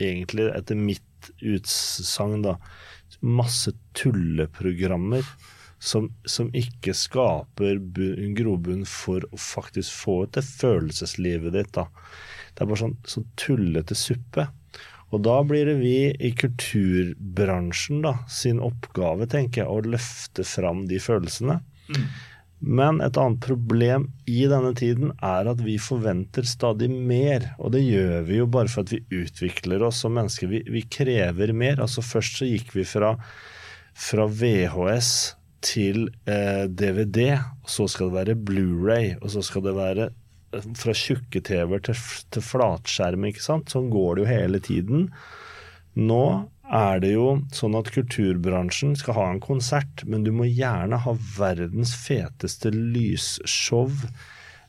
egentlig, 0.00 0.50
etter 0.56 0.78
mitt 0.78 1.30
utsagn, 1.44 2.42
da, 2.46 2.56
masse 3.20 3.72
tulleprogrammer 3.98 5.24
som, 5.80 6.10
som 6.28 6.50
ikke 6.56 6.92
skaper 6.96 7.80
grobunn 8.36 8.84
for 8.88 9.24
å 9.32 9.40
faktisk 9.40 9.92
få 10.04 10.16
ut 10.24 10.34
det 10.36 10.44
følelseslivet 10.46 11.56
ditt. 11.56 11.72
da. 11.76 11.86
Det 12.54 12.64
er 12.64 12.70
bare 12.70 12.82
sånn, 12.82 12.96
sånn 13.08 13.28
tullete 13.40 13.96
suppe. 13.96 14.48
Og 15.10 15.24
da 15.26 15.40
blir 15.42 15.66
det 15.66 15.78
vi 15.80 15.94
i 16.12 16.30
kulturbransjen 16.38 18.04
da, 18.04 18.14
sin 18.30 18.60
oppgave, 18.62 19.26
tenker 19.30 19.64
jeg, 19.64 19.70
å 19.70 19.94
løfte 19.96 20.44
fram 20.46 20.84
de 20.90 21.00
følelsene. 21.02 21.58
Mm. 21.90 22.04
Men 22.60 23.00
et 23.00 23.16
annet 23.16 23.40
problem 23.40 24.06
i 24.28 24.42
denne 24.50 24.74
tiden 24.76 25.14
er 25.24 25.48
at 25.48 25.62
vi 25.64 25.78
forventer 25.80 26.44
stadig 26.44 26.90
mer. 26.92 27.48
Og 27.58 27.72
det 27.72 27.80
gjør 27.86 28.26
vi 28.28 28.40
jo 28.42 28.48
bare 28.52 28.68
for 28.68 28.84
at 28.84 28.92
vi 28.92 29.00
utvikler 29.22 29.84
oss 29.86 30.02
som 30.04 30.12
mennesker. 30.18 30.50
Vi, 30.50 30.62
vi 30.68 30.84
krever 30.84 31.54
mer. 31.56 31.80
Altså 31.80 32.04
Først 32.04 32.42
så 32.42 32.48
gikk 32.48 32.74
vi 32.76 32.84
fra, 32.84 33.14
fra 33.96 34.28
VHS 34.28 35.12
til 35.64 36.06
eh, 36.28 36.66
DVD, 36.68 37.36
og 37.64 37.68
så 37.68 37.86
skal 37.90 38.08
det 38.08 38.16
være 38.16 38.38
Blu-ray, 38.48 39.10
og 39.20 39.28
så 39.34 39.42
skal 39.44 39.64
det 39.66 39.74
være 39.76 40.06
eh, 40.56 40.70
fra 40.80 40.94
tjukke 40.96 41.42
TV-er 41.44 41.84
til, 41.84 42.06
til 42.32 42.44
flatskjerm. 42.44 43.28
ikke 43.28 43.44
sant? 43.44 43.72
Sånn 43.72 43.90
går 43.92 44.16
det 44.16 44.24
jo 44.24 44.30
hele 44.30 44.62
tiden. 44.64 45.10
Nå 46.00 46.24
er 46.70 47.00
det 47.02 47.14
jo 47.16 47.40
sånn 47.54 47.74
at 47.78 47.90
kulturbransjen 47.94 48.94
skal 48.98 49.16
ha 49.16 49.26
en 49.30 49.42
konsert, 49.42 50.04
men 50.06 50.22
du 50.26 50.30
må 50.34 50.46
gjerne 50.46 51.00
ha 51.02 51.16
verdens 51.36 51.92
feteste 51.98 52.70
lysshow 52.74 53.90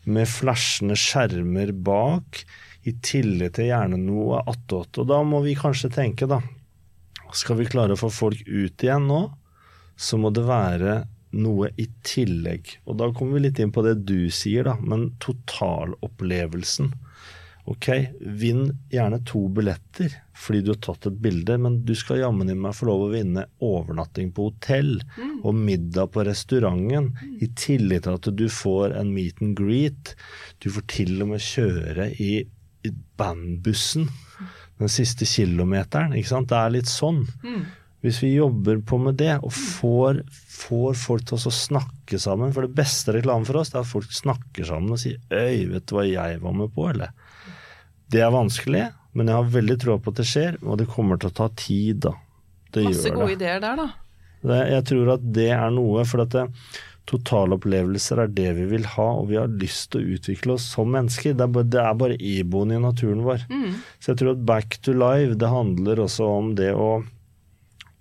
med 0.10 0.30
flashende 0.30 0.98
skjermer 0.98 1.74
bak, 1.86 2.42
i 2.90 2.96
tillegg 3.06 3.54
til 3.60 3.70
gjerne 3.70 4.00
noe 4.02 4.40
attåt. 4.50 4.98
Og 4.98 5.06
da 5.12 5.20
må 5.22 5.44
vi 5.46 5.54
kanskje 5.58 5.92
tenke, 5.94 6.26
da. 6.26 6.40
Skal 7.38 7.60
vi 7.60 7.70
klare 7.70 7.94
å 7.94 8.02
få 8.02 8.10
folk 8.10 8.42
ut 8.48 8.84
igjen 8.84 9.06
nå, 9.08 9.22
så 9.94 10.18
må 10.18 10.32
det 10.34 10.48
være 10.48 11.04
noe 11.38 11.70
i 11.80 11.86
tillegg. 12.04 12.74
Og 12.90 12.98
da 13.00 13.12
kommer 13.14 13.38
vi 13.38 13.46
litt 13.46 13.62
inn 13.62 13.72
på 13.72 13.84
det 13.86 14.00
du 14.10 14.32
sier, 14.34 14.66
da, 14.68 14.76
men 14.82 15.12
totalopplevelsen. 15.24 16.92
Ok, 17.70 17.88
vinn 18.20 18.72
gjerne 18.90 19.20
to 19.28 19.44
billetter 19.54 20.14
fordi 20.42 20.62
du 20.66 20.72
har 20.72 20.80
tatt 20.82 21.06
et 21.06 21.18
bilde, 21.22 21.58
men 21.62 21.76
du 21.86 21.92
skal 21.98 22.24
jammen 22.24 22.50
i 22.50 22.56
meg 22.58 22.74
få 22.74 22.88
lov 22.90 23.04
å 23.06 23.10
vinne 23.12 23.44
overnatting 23.62 24.32
på 24.34 24.48
hotell 24.48 24.96
mm. 25.04 25.36
og 25.46 25.60
middag 25.60 26.10
på 26.16 26.26
restauranten, 26.26 27.12
mm. 27.14 27.36
i 27.46 27.52
tillegg 27.54 28.08
til 28.08 28.18
at 28.18 28.32
du 28.40 28.48
får 28.50 28.96
en 28.98 29.12
meet 29.14 29.44
and 29.46 29.54
greet. 29.60 30.16
Du 30.64 30.72
får 30.74 30.88
til 30.90 31.22
og 31.22 31.36
med 31.36 31.46
kjøre 31.46 32.10
i, 32.18 32.32
i 32.42 32.94
bandbussen 33.22 34.10
den 34.82 34.90
siste 34.90 35.28
kilometeren. 35.30 36.16
ikke 36.18 36.32
sant? 36.32 36.50
Det 36.50 36.58
er 36.58 36.74
litt 36.74 36.90
sånn. 36.90 37.22
Mm. 37.46 37.62
Hvis 38.02 38.18
vi 38.24 38.32
jobber 38.34 38.80
på 38.82 38.98
med 38.98 39.20
det, 39.22 39.36
og 39.46 39.54
får, 39.54 40.24
får 40.50 40.98
folk 40.98 41.28
til 41.30 41.38
å 41.38 41.54
snakke 41.54 42.18
sammen 42.20 42.50
For 42.56 42.66
det 42.66 42.74
beste 42.76 43.14
reklamen 43.14 43.46
for 43.46 43.62
oss 43.62 43.70
det 43.70 43.78
er 43.78 43.86
at 43.86 43.92
folk 43.92 44.10
snakker 44.16 44.66
sammen 44.68 44.96
og 44.96 45.04
sier 45.04 45.20
'Øy, 45.30 45.70
vet 45.70 45.86
du 45.86 45.94
hva 45.96 46.08
jeg 46.10 46.42
var 46.42 46.56
med 46.58 46.74
på', 46.74 46.90
eller? 46.96 47.14
Det 48.12 48.22
er 48.24 48.34
vanskelig, 48.34 48.86
men 49.16 49.32
jeg 49.32 49.40
har 49.40 49.56
veldig 49.56 49.80
tro 49.82 49.98
på 50.02 50.14
at 50.14 50.22
det 50.22 50.28
skjer, 50.28 50.60
og 50.66 50.80
det 50.82 50.90
kommer 50.92 51.20
til 51.20 51.32
å 51.32 51.38
ta 51.42 51.50
tid, 51.60 52.04
da. 52.08 52.16
Det 52.72 52.86
Masse 52.88 53.12
gode 53.12 53.36
ideer 53.36 53.60
der, 53.64 53.80
da. 53.80 53.90
Det, 54.42 54.62
jeg 54.72 54.88
tror 54.90 55.14
at 55.18 55.28
det 55.36 55.52
er 55.54 55.74
noe, 55.76 56.06
for 56.08 56.24
at 56.24 56.34
det, 56.36 56.46
totalopplevelser 57.10 58.22
er 58.24 58.32
det 58.32 58.50
vi 58.60 58.68
vil 58.76 58.86
ha, 58.94 59.08
og 59.20 59.30
vi 59.32 59.40
har 59.40 59.52
lyst 59.62 59.92
til 59.92 60.04
å 60.04 60.16
utvikle 60.16 60.56
oss 60.56 60.68
som 60.76 60.92
mennesker. 60.94 61.36
Det 61.36 61.46
er 61.46 61.56
bare, 61.56 61.70
det 61.74 61.82
er 61.82 61.98
bare 61.98 62.18
iboende 62.18 62.78
i 62.78 62.84
naturen 62.84 63.24
vår. 63.26 63.46
Mm. 63.52 63.82
Så 64.00 64.12
jeg 64.12 64.22
tror 64.22 64.36
at 64.36 64.46
back 64.48 64.78
to 64.86 64.96
live, 64.96 65.38
det 65.40 65.52
handler 65.52 66.04
også 66.06 66.30
om 66.40 66.54
det 66.60 66.72
å 66.76 66.92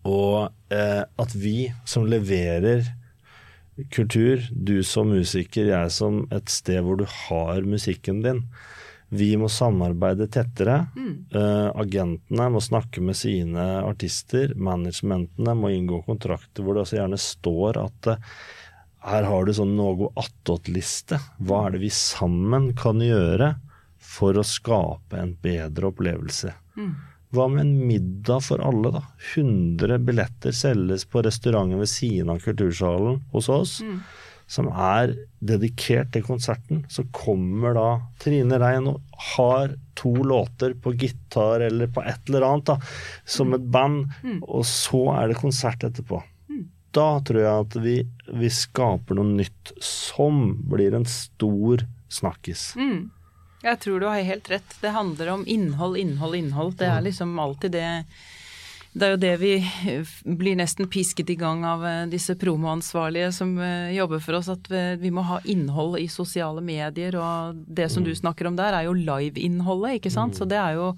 Og 0.09 0.49
eh, 0.73 1.02
at 1.05 1.33
vi 1.37 1.73
som 1.85 2.07
leverer 2.09 2.87
kultur, 3.93 4.40
du 4.50 4.81
som 4.83 5.11
musiker, 5.12 5.69
jeg 5.69 5.90
som 5.93 6.23
et 6.33 6.49
sted 6.49 6.81
hvor 6.85 6.97
du 6.97 7.05
har 7.05 7.61
musikken 7.69 8.23
din, 8.25 8.40
vi 9.11 9.33
må 9.37 9.49
samarbeide 9.50 10.29
tettere. 10.31 10.85
Mm. 10.95 11.14
Uh, 11.35 11.69
agentene 11.83 12.47
må 12.55 12.62
snakke 12.62 13.02
med 13.02 13.19
sine 13.19 13.67
artister. 13.83 14.55
Managementene 14.55 15.55
må 15.59 15.73
inngå 15.75 16.05
kontrakter 16.07 16.62
hvor 16.62 16.79
det 16.79 16.85
også 16.85 17.00
gjerne 17.00 17.19
står 17.19 17.81
at 17.83 18.11
uh, 18.14 18.31
her 19.11 19.26
har 19.26 19.49
du 19.49 19.55
sånn 19.57 19.75
noe 19.75 20.12
attåt-liste. 20.21 21.19
Hva 21.43 21.64
er 21.67 21.75
det 21.75 21.83
vi 21.87 21.93
sammen 21.95 22.71
kan 22.79 23.02
gjøre 23.02 23.55
for 23.99 24.38
å 24.38 24.47
skape 24.47 25.19
en 25.19 25.35
bedre 25.43 25.90
opplevelse? 25.90 26.55
Mm. 26.79 26.95
Hva 27.35 27.47
med 27.50 27.64
en 27.64 27.75
middag 27.90 28.45
for 28.47 28.62
alle, 28.62 28.95
da? 28.95 29.05
100 29.35 30.02
billetter 30.07 30.55
selges 30.55 31.07
på 31.09 31.23
restauranten 31.26 31.83
ved 31.83 31.90
siden 31.90 32.31
av 32.31 32.43
kultursalen 32.47 33.23
hos 33.35 33.50
oss. 33.50 33.79
Mm 33.83 34.02
som 34.50 34.66
er 34.75 35.12
dedikert 35.38 36.11
til 36.14 36.25
konserten, 36.26 36.83
så 36.90 37.04
kommer 37.14 37.76
da 37.76 37.87
Trine 38.23 38.59
Rein 38.59 38.88
og 38.90 39.21
har 39.37 39.76
to 39.99 40.11
låter 40.26 40.75
på 40.75 40.92
gitar 40.99 41.62
eller 41.69 41.90
på 41.95 42.02
et 42.02 42.28
eller 42.28 42.49
annet 42.49 42.73
da, 42.73 42.76
som 43.25 43.54
et 43.54 43.69
band, 43.71 44.09
mm. 44.25 44.40
og 44.42 44.66
så 44.66 45.04
er 45.14 45.30
det 45.30 45.38
konsert 45.38 45.87
etterpå. 45.87 46.19
Mm. 46.50 46.66
Da 46.97 47.07
tror 47.26 47.40
jeg 47.45 47.66
at 47.66 47.78
vi, 47.85 47.97
vi, 48.42 48.50
skaper 48.50 49.21
noe 49.21 49.38
nytt 49.38 49.75
som 49.85 50.42
blir 50.73 50.99
en 50.99 51.07
stor 51.07 51.87
snakkis. 52.11 52.73
Mm. 52.80 53.11
Jeg 53.62 53.78
tror 53.85 54.00
du 54.00 54.09
har 54.09 54.25
helt 54.25 54.50
rett. 54.50 54.76
Det 54.80 54.97
handler 54.97 55.35
om 55.37 55.47
innhold, 55.47 55.99
innhold, 56.00 56.35
innhold. 56.35 56.75
Det 56.80 56.88
er 56.88 57.02
liksom 57.04 57.38
alltid 57.38 57.76
det 57.76 57.88
det 58.91 59.07
er 59.07 59.13
jo 59.15 59.19
det 59.23 59.35
vi 59.39 59.51
blir 60.39 60.57
nesten 60.59 60.89
pisket 60.91 61.29
i 61.31 61.37
gang 61.39 61.63
av 61.67 61.85
eh, 61.87 62.07
disse 62.11 62.35
promoansvarlige 62.39 63.29
som 63.37 63.53
eh, 63.63 63.93
jobber 63.95 64.23
for 64.25 64.41
oss, 64.41 64.49
at 64.51 64.67
vi 64.99 65.13
må 65.15 65.23
ha 65.29 65.39
innhold 65.47 66.01
i 66.01 66.09
sosiale 66.11 66.63
medier. 66.65 67.15
Og 67.15 67.61
det 67.71 67.91
som 67.95 68.03
du 68.03 68.11
mm. 68.11 68.19
snakker 68.25 68.51
om 68.51 68.59
der, 68.59 68.75
er 68.75 68.89
jo 68.89 68.97
live-innholdet, 68.99 70.01
ikke 70.01 70.15
sant. 70.15 70.35
Så 70.39 70.49
mm. 70.49 70.51
det 70.51 70.59
er 70.59 70.81
jo 70.81 70.89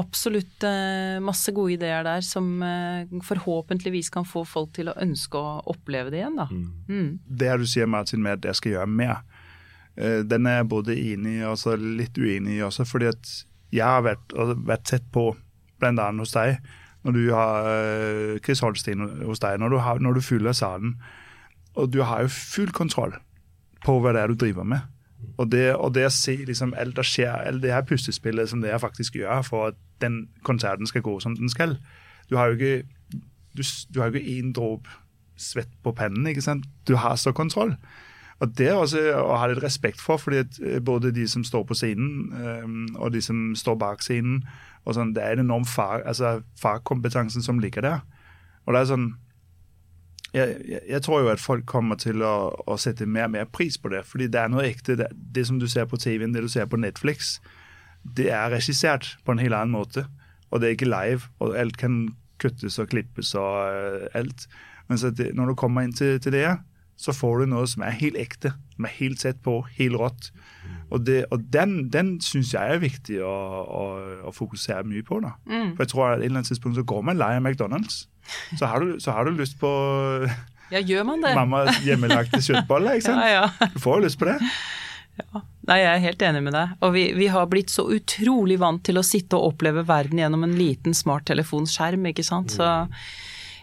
absolutt 0.00 0.64
eh, 0.64 1.20
masse 1.20 1.52
gode 1.52 1.76
ideer 1.76 2.06
der 2.06 2.24
som 2.24 2.48
forhåpentligvis 3.26 4.08
kan 4.14 4.24
få 4.24 4.46
folk 4.48 4.72
til 4.78 4.88
å 4.88 4.96
ønske 5.02 5.36
å 5.36 5.60
oppleve 5.74 6.14
det 6.14 6.22
igjen, 6.22 6.40
da. 6.40 6.48
Mm. 6.48 6.66
mm. 6.88 7.14
Det 7.44 7.54
du 7.60 7.68
sier, 7.68 7.90
Martin, 7.90 8.24
med 8.24 8.40
at 8.40 8.52
jeg 8.52 8.62
skal 8.62 8.78
gjøre 8.78 8.90
mer, 8.96 9.24
den 10.00 10.46
er 10.46 10.62
jeg 10.62 10.70
både 10.70 10.94
enig 10.96 11.40
i 11.42 11.44
og 11.44 11.82
litt 11.82 12.16
uenig 12.16 12.54
i 12.56 12.60
også. 12.64 12.86
fordi 12.88 13.10
at 13.10 13.32
jeg 13.74 13.84
har 13.84 14.06
vært, 14.06 14.32
vært 14.64 14.86
tett 14.88 15.10
på, 15.12 15.34
bl.a. 15.82 16.06
hos 16.16 16.32
deg 16.32 16.62
når 17.04 17.16
du 17.16 17.22
har 17.32 18.38
Chris 18.44 18.60
Holstein 18.60 19.06
hos 19.24 19.40
deg, 19.40 19.58
når 19.60 19.72
du, 19.72 19.78
har, 19.80 20.00
når 20.04 20.18
du 20.18 20.20
fyller 20.24 20.52
salen. 20.52 20.98
Og 21.80 21.92
du 21.92 22.02
har 22.04 22.26
jo 22.26 22.32
full 22.34 22.72
kontroll 22.76 23.14
på 23.84 23.94
hva 24.00 24.12
det 24.12 24.20
er 24.20 24.32
du 24.32 24.36
driver 24.40 24.66
med. 24.68 24.84
Og 25.40 25.50
det, 25.52 25.74
og 25.76 25.94
det 25.94 26.06
å 26.08 26.12
se 26.12 26.34
liksom, 26.48 26.74
alt 26.76 26.96
det 26.96 27.06
skjer, 27.08 27.32
alt 27.32 27.62
det 27.62 27.72
her 27.72 27.84
puslespillet 27.88 28.50
som 28.50 28.60
det 28.64 28.76
faktisk 28.80 29.16
gjør 29.20 29.42
for 29.46 29.70
at 29.70 29.78
den 30.00 30.26
konserten 30.44 30.88
skal 30.88 31.04
gå 31.04 31.18
som 31.20 31.36
den 31.36 31.48
skal 31.52 31.76
Du 32.30 32.36
har 32.36 32.48
jo 32.48 32.56
ikke 32.56 32.88
du, 33.56 33.62
du 33.94 34.00
har 34.00 34.10
jo 34.10 34.20
ikke 34.20 34.38
én 34.38 34.52
dråpe 34.54 34.88
svett 35.40 35.72
på 35.82 35.92
pennen. 35.96 36.26
ikke 36.26 36.44
sant? 36.44 36.64
Du 36.88 36.94
har 36.96 37.16
så 37.16 37.32
kontroll. 37.32 37.74
Og 38.40 38.52
Det 38.56 38.70
også 38.72 39.00
å 39.20 39.36
ha 39.36 39.48
litt 39.50 39.62
respekt 39.62 40.00
for, 40.00 40.20
fordi 40.20 40.42
eh, 40.64 40.78
både 40.80 41.12
de 41.12 41.26
som 41.28 41.44
står 41.44 41.66
på 41.68 41.76
scenen 41.76 42.30
um, 42.64 42.86
og 42.96 43.12
de 43.12 43.20
som 43.24 43.50
står 43.56 43.76
bak 43.80 44.04
scenen, 44.04 44.44
sånn, 44.88 45.12
Det 45.14 45.22
er 45.22 45.36
en 45.36 45.44
enorm 45.44 45.66
fag, 45.68 46.06
altså, 46.08 46.40
fagkompetansen 46.58 47.44
som 47.44 47.60
ligger 47.60 47.84
der. 47.84 48.00
Og 48.64 48.74
det 48.74 48.80
er 48.80 48.88
sånn 48.88 49.10
jeg, 50.32 50.54
jeg, 50.68 50.80
jeg, 50.88 51.02
tror 51.02 51.24
jo 51.24 51.30
at 51.32 51.42
folk 51.42 51.66
kommer 51.66 51.98
til 51.98 52.22
å, 52.22 52.54
å, 52.66 52.76
sette 52.78 53.06
mer 53.06 53.26
og 53.26 53.34
mer 53.34 53.48
pris 53.50 53.76
på 53.78 53.90
det. 53.90 54.04
Fordi 54.06 54.28
det 54.30 54.40
er 54.40 54.52
noe 54.52 54.64
ekte. 54.68 54.94
Det, 54.96 55.08
det 55.10 55.46
som 55.48 55.58
du 55.58 55.66
ser 55.68 55.88
på 55.90 55.98
TV-en, 55.98 56.32
det 56.32 56.44
du 56.44 56.48
ser 56.48 56.68
på 56.70 56.78
Netflix, 56.78 57.40
det 58.02 58.30
er 58.30 58.52
regissert 58.54 59.16
på 59.26 59.34
en 59.34 59.42
helt 59.42 59.58
annen 59.58 59.74
måte. 59.74 60.06
Og 60.50 60.62
det 60.62 60.68
er 60.68 60.76
ikke 60.78 60.90
live, 60.90 61.26
og 61.42 61.58
alt 61.58 61.76
kan 61.78 62.04
kuttes 62.40 62.78
og 62.80 62.92
klippes 62.94 63.34
og 63.38 63.50
uh, 63.74 64.06
alt. 64.16 64.46
Men 64.88 65.02
det, 65.18 65.32
når 65.34 65.52
du 65.52 65.58
kommer 65.58 65.86
inn 65.86 65.94
til, 65.94 66.20
til 66.22 66.34
det, 66.34 66.46
så 67.00 67.14
får 67.16 67.42
du 67.42 67.52
noe 67.54 67.64
som 67.70 67.84
er 67.86 67.96
helt 67.96 68.18
ekte. 68.20 68.52
Som 68.74 68.86
er 68.88 68.96
helt 68.98 69.22
sett 69.22 69.38
på, 69.44 69.60
helt 69.78 69.96
rått. 70.00 70.30
Og, 70.90 71.00
det, 71.06 71.22
og 71.32 71.42
den, 71.54 71.88
den 71.92 72.16
syns 72.24 72.52
jeg 72.52 72.74
er 72.74 72.82
viktig 72.82 73.20
å, 73.24 73.32
å, 73.64 73.82
å 74.28 74.32
fokusere 74.34 74.84
mye 74.90 75.04
på. 75.06 75.22
Mm. 75.22 75.76
For 75.76 75.84
jeg 75.84 75.92
tror 75.94 76.06
at 76.06 76.18
et 76.18 76.26
eller 76.26 76.40
annet 76.42 76.50
tidspunkt 76.50 76.80
så 76.80 76.86
går 76.92 77.06
man 77.08 77.20
lei 77.20 77.32
av 77.38 77.44
McDonald's. 77.44 78.02
Så 78.58 78.68
har, 78.68 78.84
du, 78.84 78.98
så 79.02 79.14
har 79.16 79.26
du 79.26 79.32
lyst 79.38 79.56
på 79.60 79.70
ja, 80.70 80.78
gjør 80.78 81.06
man 81.08 81.24
det? 81.24 81.32
mammas 81.34 81.80
hjemmelagte 81.82 82.42
kjøttboller. 82.46 82.98
ikke 82.98 83.08
sant? 83.08 83.24
Ja, 83.24 83.46
ja. 83.48 83.70
Du 83.72 83.80
får 83.82 83.98
jo 83.98 84.06
lyst 84.06 84.20
på 84.20 84.28
det. 84.28 84.36
Ja. 85.20 85.42
Nei, 85.70 85.78
jeg 85.80 85.90
er 85.90 86.04
helt 86.04 86.22
enig 86.26 86.44
med 86.46 86.54
deg. 86.56 86.76
Og 86.84 86.94
vi, 86.94 87.04
vi, 87.16 87.26
har 87.30 87.48
blitt 87.50 87.72
så 87.72 87.86
utrolig 87.92 88.58
vant 88.60 88.82
til 88.86 88.98
å 89.00 89.06
sitte 89.06 89.38
og 89.38 89.54
oppleve 89.54 89.84
verden 89.88 90.20
gjennom 90.22 90.46
en 90.46 90.54
liten 90.58 90.96
smarttelefonskjerm, 90.96 92.10
ikke 92.10 92.26
sant. 92.26 92.54
Så 92.54 92.68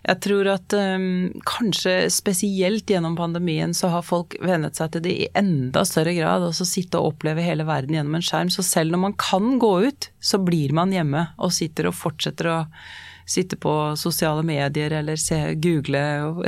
jeg 0.08 0.20
tror 0.24 0.48
at 0.54 0.74
um, 0.78 1.28
kanskje 1.48 2.08
spesielt 2.14 2.88
gjennom 2.88 3.18
pandemien 3.20 3.74
så 3.76 3.90
har 3.92 4.06
folk 4.08 4.38
vennet 4.40 4.80
seg 4.80 4.94
til 4.94 5.04
det 5.04 5.12
i 5.12 5.28
enda 5.36 5.84
større 5.88 6.14
grad. 6.16 6.46
Altså 6.48 6.68
sitte 6.68 7.02
og 7.02 7.12
oppleve 7.12 7.44
hele 7.44 7.66
verden 7.68 7.98
gjennom 7.98 8.16
en 8.16 8.24
skjerm. 8.24 8.52
Så 8.54 8.64
selv 8.64 8.96
når 8.96 9.04
man 9.04 9.18
kan 9.20 9.58
gå 9.60 9.72
ut, 9.90 10.08
så 10.24 10.40
blir 10.40 10.72
man 10.78 10.96
hjemme 10.96 11.26
og 11.36 11.52
sitter 11.56 11.90
og 11.90 11.98
fortsetter 12.00 12.52
å 12.54 12.58
sitte 13.28 13.60
på 13.60 13.74
sosiale 14.00 14.46
medier 14.48 14.96
eller 15.02 15.20
se, 15.20 15.42
google 15.60 16.06
og 16.30 16.46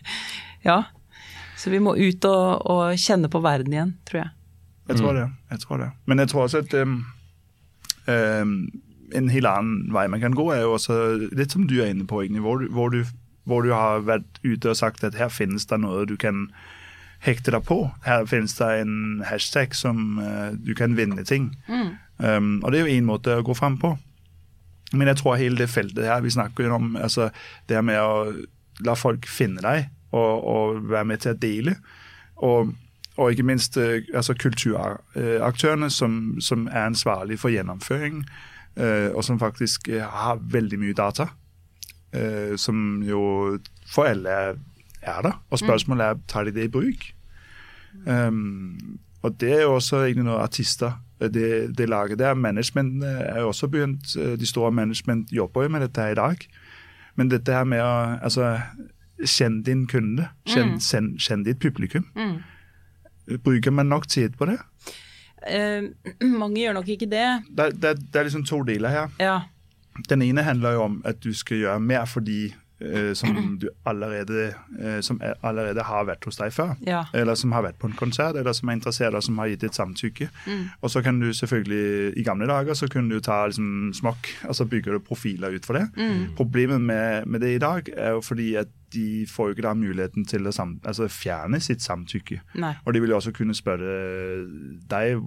Ja. 0.64 0.78
Så 1.60 1.68
vi 1.70 1.80
må 1.84 1.92
ut 1.96 2.24
og, 2.24 2.64
og, 2.64 2.96
kjenne 2.96 3.28
på 3.28 3.40
verden 3.44 3.76
igjen, 3.76 3.92
tror 4.08 4.22
jeg. 4.22 4.32
Jeg 4.88 5.00
tror 5.00 5.16
det. 5.16 5.28
Jeg 5.52 5.60
tror 5.60 5.80
det. 5.80 5.90
Men 6.08 6.20
jeg 6.24 6.32
tror 6.32 6.46
også 6.46 6.64
at 6.64 6.74
um, 6.80 6.96
um, 8.08 8.56
en 9.14 9.30
helt 9.32 9.48
annen 9.48 9.92
vei 9.94 10.06
man 10.10 10.22
kan 10.22 10.36
gå, 10.36 10.48
er 10.52 10.64
jo 10.64 10.76
også 10.76 10.96
litt 11.36 11.54
som 11.54 11.68
du 11.70 11.78
er 11.80 11.92
inne 11.92 12.06
på, 12.08 12.22
egentlig, 12.22 12.42
hvor, 12.44 12.64
hvor, 12.74 12.94
du, 12.94 13.04
hvor, 13.48 13.66
du, 13.66 13.72
har 13.74 14.04
vært 14.06 14.40
ute 14.44 14.72
og 14.72 14.78
sagt 14.78 15.04
at 15.06 15.18
her 15.18 15.32
finnes 15.32 15.66
det 15.70 15.80
noe 15.82 16.04
du 16.08 16.16
kan 16.20 16.48
hekte 17.24 17.54
deg 17.54 17.64
på. 17.64 17.78
Her 18.04 18.26
finnes 18.28 18.56
det 18.58 18.70
en 18.82 19.22
hashtag 19.24 19.76
som 19.76 20.18
uh, 20.20 20.52
du 20.54 20.74
kan 20.76 20.96
vinne 20.98 21.24
ting. 21.24 21.54
Mm. 21.68 21.94
Um, 22.18 22.50
og 22.62 22.72
det 22.72 22.80
er 22.80 22.88
jo 22.88 22.98
én 22.98 23.08
måte 23.08 23.38
å 23.38 23.46
gå 23.46 23.56
fram 23.56 23.78
på. 23.80 23.94
Men 24.94 25.10
jeg 25.10 25.22
tror 25.22 25.40
hele 25.40 25.58
det 25.58 25.72
feltet 25.72 26.06
her 26.06 26.22
vi 26.22 26.30
snakker 26.34 26.70
om, 26.70 26.94
altså 27.00 27.30
det 27.70 27.80
med 27.82 27.98
å 27.98 28.44
la 28.84 28.94
folk 28.98 29.26
finne 29.30 29.62
deg 29.64 29.88
og, 30.14 30.44
og 30.44 30.90
være 30.90 31.08
med 31.10 31.24
til 31.24 31.32
å 31.32 31.40
dele. 31.40 31.76
Og, 32.44 32.74
og 33.16 33.30
ikke 33.32 33.46
minst 33.46 33.78
uh, 33.80 34.02
altså 34.14 34.36
kulturaktørene 34.38 35.90
som, 35.90 36.36
som 36.44 36.68
er 36.68 36.90
ansvarlige 36.90 37.40
for 37.40 37.54
gjennomføringen. 37.54 38.26
Eh, 38.76 39.10
og 39.14 39.22
som 39.24 39.38
faktisk 39.38 39.88
eh, 39.88 40.02
har 40.02 40.40
veldig 40.50 40.78
mye 40.78 40.94
data. 40.94 41.28
eh, 42.14 42.56
som 42.56 43.02
jo 43.02 43.58
for 43.86 44.04
alle 44.04 44.30
er 45.02 45.22
der. 45.22 45.40
Og 45.50 45.58
spørsmålet 45.58 46.04
er 46.04 46.20
tar 46.28 46.44
de 46.44 46.52
det 46.52 46.64
i 46.64 46.68
bruk. 46.68 47.14
Um, 48.06 48.98
og 49.22 49.40
det 49.40 49.52
er 49.52 49.62
jo 49.62 49.74
også 49.74 49.96
egentlig 50.04 50.24
noe 50.24 50.42
artister 50.42 50.92
det, 51.20 51.76
det 51.78 51.88
laget 51.88 52.18
der. 52.18 52.34
Management 52.34 53.04
er 53.04 53.40
jo 53.40 53.48
også 53.48 53.68
begynt, 53.68 54.14
De 54.14 54.46
store 54.46 54.72
management 54.72 55.32
jobber 55.32 55.62
jo 55.62 55.68
med 55.68 55.80
dette 55.80 56.00
her 56.00 56.08
i 56.08 56.14
dag. 56.14 56.36
Men 57.16 57.30
dette 57.30 57.52
her 57.52 57.64
med 57.64 57.80
å 57.82 58.18
altså, 58.22 58.58
kjenne 59.24 59.62
din 59.62 59.86
kunde, 59.86 60.28
kjenne, 60.46 61.18
kjenne 61.18 61.44
ditt 61.44 61.58
publikum. 61.58 62.06
Bruker 63.44 63.70
man 63.70 63.86
nok 63.86 64.08
tid 64.08 64.30
på 64.38 64.46
det? 64.46 64.58
Eh, 65.46 65.88
mange 66.42 66.60
gjør 66.60 66.78
nok 66.78 66.88
ikke 66.96 67.08
det. 67.10 67.26
Det, 67.48 67.70
det, 67.82 67.96
det 68.12 68.20
er 68.20 68.28
liksom 68.28 68.46
to 68.48 68.62
deler 68.66 68.88
her. 68.94 69.16
Ja. 69.20 69.38
Den 70.10 70.22
ene 70.26 70.42
handler 70.42 70.74
jo 70.74 70.84
om 70.88 71.00
at 71.06 71.20
du 71.24 71.30
skal 71.36 71.60
gjøre 71.62 71.80
mer 71.80 72.04
for 72.10 72.24
de 72.24 72.52
som 73.14 73.56
du 73.60 73.68
allerede, 73.86 74.54
eh, 74.80 75.00
som 75.00 75.18
er- 75.22 75.34
allerede 75.42 75.82
har 75.84 76.04
vært 76.04 76.24
hos 76.24 76.36
deg 76.36 76.52
før. 76.52 76.76
Ja. 76.86 77.04
Eller 77.14 77.34
som 77.34 77.52
har 77.52 77.62
vært 77.62 77.78
på 77.78 77.86
en 77.90 77.96
konsert, 77.96 78.36
eller 78.36 78.52
som 78.52 78.68
er 78.68 78.76
interessert, 78.78 79.14
og 79.14 79.22
som 79.22 79.38
har 79.38 79.48
gitt 79.48 79.64
et 79.64 79.74
samtykke. 79.74 80.28
Og 80.82 80.90
så 80.90 81.02
kan 81.02 81.18
du 81.20 81.30
selvfølgelig, 81.32 82.16
I 82.16 82.22
gamle 82.22 82.46
dager 82.46 82.74
så 82.74 82.88
kunne 82.88 83.10
du 83.10 83.20
ta 83.20 83.46
liksom, 83.46 83.92
smokk, 83.94 84.28
og 84.48 84.54
så 84.54 84.64
bygger 84.68 84.92
du 84.92 84.98
profiler 85.00 85.54
ut 85.54 85.64
for 85.66 85.74
det. 85.78 85.88
Problemet 86.36 86.80
med, 86.80 87.26
med 87.26 87.40
det 87.40 87.54
i 87.56 87.58
dag 87.58 87.88
er 87.96 88.10
jo 88.18 88.20
fordi 88.20 88.54
at 88.56 88.68
de 88.94 89.26
får 89.26 89.48
jo 89.48 89.54
ikke 89.54 89.62
da 89.66 89.74
muligheten 89.74 90.24
til 90.28 90.46
å 90.46 90.52
sam, 90.54 90.76
altså 90.86 91.08
fjerne 91.10 91.58
sitt 91.60 91.82
samtykke. 91.82 92.40
Nei. 92.62 92.74
Og 92.86 92.94
de 92.94 93.00
vil 93.00 93.10
jo 93.10 93.16
også 93.16 93.32
kunne 93.34 93.54
spørre 93.54 94.46
deg 94.88 95.18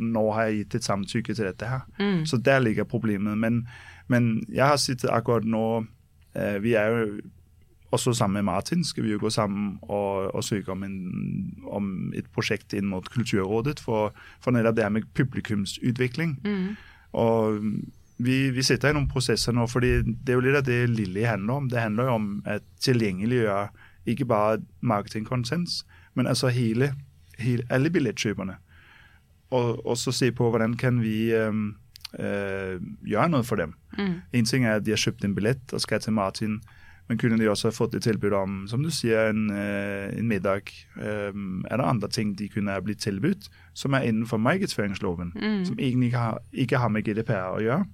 nå 0.00 0.24
har 0.34 0.48
jeg 0.48 0.58
gitt 0.64 0.74
et 0.80 0.86
samtykke 0.88 1.34
til 1.36 1.44
dette 1.48 1.66
her. 1.70 1.84
Så 2.26 2.38
der 2.42 2.58
ligger 2.60 2.84
problemet. 2.84 3.38
Men, 3.38 3.66
men 4.08 4.44
jeg 4.52 4.66
har 4.66 4.76
sittet 4.82 5.10
akkurat 5.10 5.44
nå 5.44 5.62
eh, 5.78 5.86
Vi 6.60 6.74
er 6.76 6.92
jo 6.92 7.04
også 7.94 8.12
sammen 8.12 8.34
med 8.34 8.52
Martin 8.52 8.84
skal 8.84 9.04
vi 9.04 9.12
jo 9.14 9.18
gå 9.22 9.30
sammen 9.30 9.78
og, 9.82 10.34
og 10.34 10.44
søke 10.44 10.72
om, 10.72 10.82
en, 10.82 10.96
om 11.64 12.12
et 12.16 12.26
prosjekt 12.34 12.74
inn 12.76 12.88
mot 12.90 13.06
Kulturrådet 13.12 13.80
for, 13.80 14.12
for 14.42 14.52
nettopp 14.52 14.76
det 14.76 14.84
her 14.84 14.92
med 14.92 15.06
publikumsutvikling. 15.14 16.36
Og 17.16 17.60
vi, 18.18 18.50
vi 18.50 18.62
sitter 18.62 18.90
i 18.90 18.96
noen 18.96 19.08
prosesser 19.08 19.54
nå, 19.54 19.66
fordi 19.70 20.00
det 20.02 20.32
er 20.32 20.38
jo 20.38 20.44
litt 20.44 20.58
av 20.60 20.66
det 20.66 20.82
Lilly 20.90 21.24
handler 21.28 21.60
om. 21.60 21.70
Det 21.72 21.80
handler 21.80 22.08
jo 22.08 22.18
om 22.18 22.28
å 22.48 22.58
tilgjengeliggjøre 22.84 23.64
ikke 24.06 24.28
bare 24.30 24.60
marketingkonsens, 24.80 25.84
men 26.14 26.26
altså 26.30 26.48
hele, 26.54 26.92
hele, 27.38 27.66
alle 27.70 27.90
billettkjøperne. 27.90 28.58
Og, 29.54 29.86
og 29.86 29.98
så 29.98 30.12
se 30.14 30.32
på 30.34 30.50
hvordan 30.50 30.74
kan 30.80 31.02
vi 31.02 31.30
um, 31.34 31.76
eh, 32.18 32.76
gjøre 33.06 33.28
noe 33.32 33.46
for 33.46 33.60
dem. 33.60 33.76
En 34.32 34.48
ting 34.48 34.64
er 34.64 34.80
at 34.80 34.86
de 34.86 34.94
har 34.94 35.00
kjøpt 35.00 35.24
en 35.24 35.34
billett 35.36 35.72
og 35.72 35.80
skal 35.80 36.00
til 36.00 36.16
Martin, 36.16 36.60
men 37.08 37.18
kunne 37.18 37.38
de 37.38 37.48
også 37.48 37.70
ha 37.70 37.74
fått 37.74 37.94
et 37.94 38.02
tilbud 38.02 38.34
om 38.34 38.54
som 38.66 38.82
du 38.82 38.90
sier, 38.90 39.30
en, 39.30 39.50
eh, 39.50 40.10
en 40.18 40.28
middag? 40.28 40.72
Um, 40.96 41.64
er 41.70 41.78
det 41.78 41.86
andre 41.86 42.08
ting 42.08 42.34
de 42.38 42.48
kunne 42.50 42.72
ha 42.74 42.82
blitt 42.82 43.04
tilbudt 43.04 43.48
som 43.74 43.94
er 43.94 44.08
innenfor 44.08 44.40
markedsføringsloven, 44.42 45.32
som 45.66 45.78
egentlig 45.78 46.10
ikke 46.10 46.18
har, 46.18 46.40
ikke 46.52 46.80
har 46.82 46.88
med 46.88 47.06
GDPR 47.06 47.58
å 47.58 47.62
gjøre? 47.62 47.84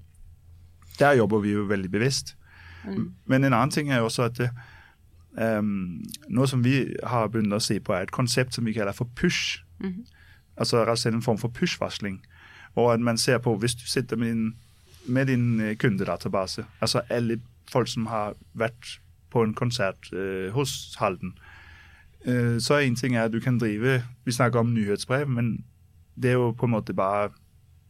Der 0.99 1.19
jobber 1.21 1.43
vi 1.45 1.53
jo 1.53 1.67
veldig 1.69 1.91
bevisst. 1.91 2.37
Men 3.27 3.45
en 3.45 3.53
annen 3.53 3.71
ting 3.71 3.93
er 3.93 4.01
jo 4.01 4.09
også 4.09 4.23
at 4.31 4.39
det, 4.41 4.49
um, 5.37 6.03
noe 6.29 6.49
som 6.49 6.65
vi 6.65 6.95
har 7.05 7.29
begynt 7.29 7.55
å 7.55 7.61
se 7.63 7.79
på, 7.81 7.93
er 7.93 8.09
et 8.09 8.15
konsept 8.15 8.55
som 8.55 8.65
vi 8.65 8.75
kaller 8.77 8.97
for 8.97 9.09
push. 9.17 9.61
Altså 10.57 10.83
rett 10.83 10.97
og 10.97 10.99
slett 10.99 11.15
en 11.15 11.25
form 11.25 11.39
for 11.39 11.53
push-varsling. 11.53 12.21
Og 12.75 12.95
at 12.95 13.01
man 13.01 13.19
ser 13.19 13.39
på, 13.39 13.57
hvis 13.57 13.75
du 13.75 13.87
sitter 13.87 14.17
med 14.17 14.29
din, 14.29 14.57
med 15.07 15.27
din 15.27 15.61
eh, 15.61 15.77
kundedatabase, 15.77 16.65
altså 16.81 17.01
alle 17.11 17.41
folk 17.73 17.89
som 17.89 18.07
har 18.07 18.35
vært 18.55 19.01
på 19.31 19.43
en 19.43 19.55
konsert 19.55 20.13
eh, 20.13 20.53
hos 20.53 20.97
Halden, 20.99 21.39
eh, 22.25 22.59
så 22.59 22.79
en 22.79 22.97
ting 22.97 23.17
er 23.17 23.25
at 23.25 23.33
du 23.33 23.41
kan 23.41 23.59
drive 23.59 24.03
Vi 24.25 24.33
snakker 24.33 24.61
om 24.61 24.75
nyhetsbrev, 24.75 25.29
men 25.29 25.65
det 26.23 26.31
er 26.31 26.35
jo 26.35 26.53
på 26.53 26.67
en 26.67 26.73
måte 26.73 26.95
bare 26.95 27.31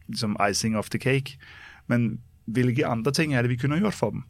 liksom 0.07 0.37
icing 0.49 0.77
of 0.77 0.89
the 0.89 0.97
cake. 0.97 1.37
Men 1.87 2.19
hvilke 2.45 2.87
andre 2.87 3.11
ting 3.11 3.33
er 3.33 3.41
det 3.41 3.49
vi 3.49 3.55
kunne 3.55 3.79
gjort 3.79 3.93
for 3.93 4.09
dem? 4.09 4.23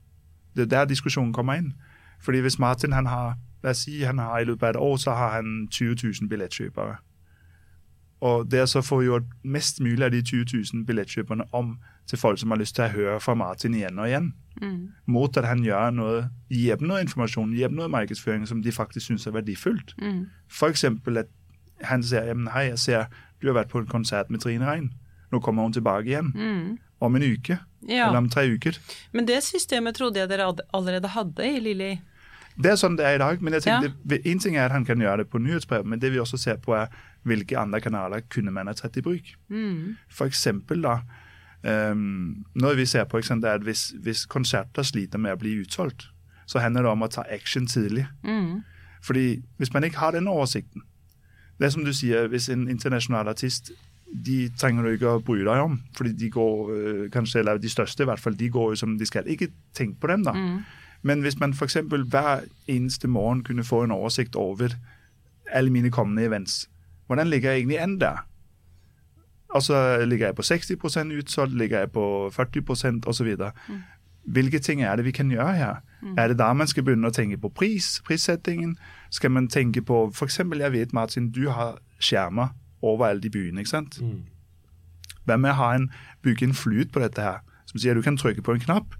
Det 0.56 0.62
er 0.62 0.66
der 0.66 0.86
diskusjonen 0.86 1.34
kommer 1.34 1.54
inn. 1.54 1.74
Fordi 2.20 2.40
hvis 2.40 2.60
Martin 2.60 2.92
han 2.92 3.06
har 3.06 3.38
la 3.64 3.70
oss 3.70 3.86
si 3.88 4.04
han 4.04 4.20
har 4.20 4.40
i 4.40 4.48
løpet 4.48 4.64
av 4.64 4.70
et 4.70 4.82
år 4.82 4.98
så 4.98 5.16
har 5.18 5.36
han 5.38 5.68
20 5.72 5.96
000 6.04 6.30
billettkjøpere. 6.30 6.98
Og 8.24 8.46
det 8.48 8.64
så 8.72 8.80
får 8.80 8.88
få 8.88 9.02
gjort 9.04 9.32
mest 9.44 9.82
mulig 9.84 10.06
av 10.06 10.14
de 10.14 10.22
20 10.24 10.46
000 10.74 10.86
billettkjøperne 10.88 11.50
om 11.52 11.76
til 12.08 12.20
folk 12.20 12.40
som 12.40 12.52
har 12.52 12.60
lyst 12.60 12.76
til 12.76 12.86
å 12.86 12.94
høre 12.94 13.20
fra 13.24 13.36
Martin 13.36 13.76
igjen 13.76 14.00
og 14.00 14.08
igjen. 14.08 14.32
Mot 15.06 15.38
at 15.40 15.48
han 15.50 15.64
gjør 15.66 15.92
noe, 15.96 16.24
gir 16.52 16.80
dem 16.80 16.88
noe 16.92 17.02
informasjon, 17.04 17.56
gir 17.58 17.72
dem 17.72 17.80
noe 17.80 17.92
markedsføring 17.92 18.48
som 18.48 18.62
de 18.64 18.72
faktisk 18.76 19.10
syns 19.10 19.28
er 19.28 19.36
verdifullt. 19.36 19.96
For 20.48 20.72
eksempel 20.72 21.24
at 21.26 21.32
han 21.84 22.04
sier 22.06 22.32
hei, 22.54 22.68
jeg 22.72 22.80
ser 22.80 23.06
du 23.42 23.50
har 23.50 23.58
vært 23.60 23.74
på 23.74 23.82
en 23.82 23.92
konsert 23.92 24.30
med 24.32 24.40
Trine 24.44 24.68
Rein. 24.68 24.92
Nå 25.34 25.42
kommer 25.44 25.66
hun 25.66 25.76
tilbake 25.76 26.08
igjen. 26.14 26.32
Om 27.04 27.16
en 27.20 27.26
uke. 27.28 27.60
Ja. 27.84 28.08
Eller 28.08 28.22
om 28.22 28.30
tre 28.32 28.46
uker. 28.48 28.78
Men 29.12 29.28
det 29.28 29.42
systemet 29.44 29.98
trodde 30.00 30.22
jeg 30.22 30.30
dere 30.32 30.54
allerede 30.72 31.12
hadde 31.12 31.44
i 31.44 31.60
Lilly. 31.60 31.98
Det 32.58 32.72
er 32.72 32.76
sånn 32.78 32.96
det 32.98 33.06
er 33.06 33.16
i 33.16 33.22
dag. 33.22 33.42
men 33.42 33.54
jeg 33.54 33.64
tenkte, 33.82 34.20
En 34.32 34.40
ting 34.40 34.56
er 34.56 34.66
at 34.66 34.72
han 34.72 34.86
kan 34.86 35.00
gjøre 35.00 35.18
det 35.24 35.30
på 35.30 35.40
nyhetsbrev, 35.42 35.86
men 35.86 36.00
det 36.00 36.12
vi 36.12 36.20
også 36.20 36.38
ser 36.38 36.56
på 36.58 36.74
er 36.78 36.88
hvilke 37.26 37.58
andre 37.58 37.80
kanaler 37.82 38.22
kunne 38.30 38.52
man 38.52 38.68
ha 38.68 38.74
tatt 38.74 38.98
i 38.98 39.02
bruk. 39.02 39.24
For 40.10 40.26
eksempel 40.26 40.82
da, 40.84 41.00
um, 41.64 42.46
noe 42.56 42.76
vi 42.76 42.86
ser 42.86 43.06
på 43.06 43.18
eksempel, 43.18 43.50
er 43.50 43.56
at 43.56 43.64
hvis, 43.64 43.94
hvis 44.04 44.26
konserter 44.26 44.84
sliter 44.84 45.18
med 45.18 45.34
å 45.34 45.40
bli 45.40 45.56
utsolgt, 45.64 46.10
så 46.46 46.60
handler 46.60 46.84
det 46.84 46.92
om 46.92 47.02
å 47.02 47.08
ta 47.08 47.24
action 47.32 47.66
tidlig. 47.68 48.06
Fordi 49.04 49.42
hvis 49.58 49.74
man 49.74 49.84
ikke 49.84 49.98
har 50.00 50.12
den 50.12 50.28
oversikten 50.28 50.82
Det 51.60 51.66
er 51.66 51.70
som 51.70 51.84
du 51.86 51.94
sier, 51.94 52.28
hvis 52.28 52.50
en 52.50 52.68
internasjonal 52.70 53.28
artist 53.28 53.72
de 54.14 54.50
trenger 54.60 54.84
du 54.84 54.90
ikke 54.94 55.10
å 55.10 55.22
bry 55.26 55.40
deg 55.44 55.58
om, 55.64 55.80
fordi 55.98 56.12
de 56.14 56.30
går 56.30 56.72
øh, 56.72 57.10
kanskje, 57.12 57.40
eller 57.40 57.58
de 57.58 57.70
største 57.70 58.04
i 58.04 58.06
hvert 58.06 58.20
fall, 58.20 58.36
de 58.38 58.50
går 58.50 58.72
jo 58.72 58.76
som 58.76 58.98
de 58.98 59.06
skal. 59.06 59.26
Ikke 59.28 59.48
tenk 59.74 60.00
på 60.00 60.08
dem, 60.08 60.24
da. 60.24 60.34
Men 61.04 61.22
hvis 61.22 61.40
man 61.40 61.54
f.eks. 61.54 61.78
hver 62.08 62.46
eneste 62.68 63.08
morgen 63.08 63.44
kunne 63.44 63.64
få 63.64 63.84
en 63.84 63.92
oversikt 63.92 64.36
over 64.36 64.70
alle 65.52 65.70
mine 65.70 65.92
kommende 65.92 66.24
events, 66.26 66.70
hvordan 67.08 67.28
ligger 67.28 67.52
jeg 67.52 67.58
egentlig 67.60 67.80
an 67.80 68.00
der? 68.00 68.28
Og 69.50 69.62
så 69.64 70.06
ligger 70.06 70.28
jeg 70.28 70.36
på 70.36 70.42
60% 70.42 71.14
utsolgt, 71.18 71.58
ligger 71.58 71.80
jeg 71.80 71.92
på 71.92 72.32
40% 72.34 73.02
osv. 73.08 73.36
Hvilke 74.24 74.60
ting 74.60 74.82
er 74.84 74.96
det 74.96 75.06
vi 75.06 75.12
kan 75.12 75.30
gjøre 75.32 75.54
her? 75.56 75.76
Er 76.18 76.28
det 76.28 76.40
da 76.40 76.54
man 76.54 76.68
skal 76.68 76.84
begynne 76.84 77.08
å 77.08 77.12
tenke 77.14 77.38
på 77.38 77.50
pris, 77.50 78.02
prissettingen? 78.06 78.78
Skal 79.10 79.32
man 79.32 79.48
tenke 79.48 79.82
på 79.82 80.08
f.eks. 80.16 80.40
jeg 80.40 80.72
vet, 80.72 80.94
Martin, 80.94 81.32
du 81.32 81.50
har 81.50 81.78
skjermer 82.00 82.48
overalt 82.82 83.26
i 83.26 83.30
byen. 83.30 83.58
ikke 83.58 83.70
sant? 83.70 84.00
Hva 85.26 85.38
med 85.38 85.52
å 85.52 85.88
bygge 86.24 86.46
en 86.48 86.54
flut 86.54 86.92
på 86.92 87.00
dette 87.00 87.22
her, 87.22 87.40
som 87.66 87.80
sier 87.80 87.94
du 87.96 88.02
kan 88.02 88.18
trykke 88.18 88.42
på 88.42 88.52
en 88.52 88.60
knapp, 88.60 88.96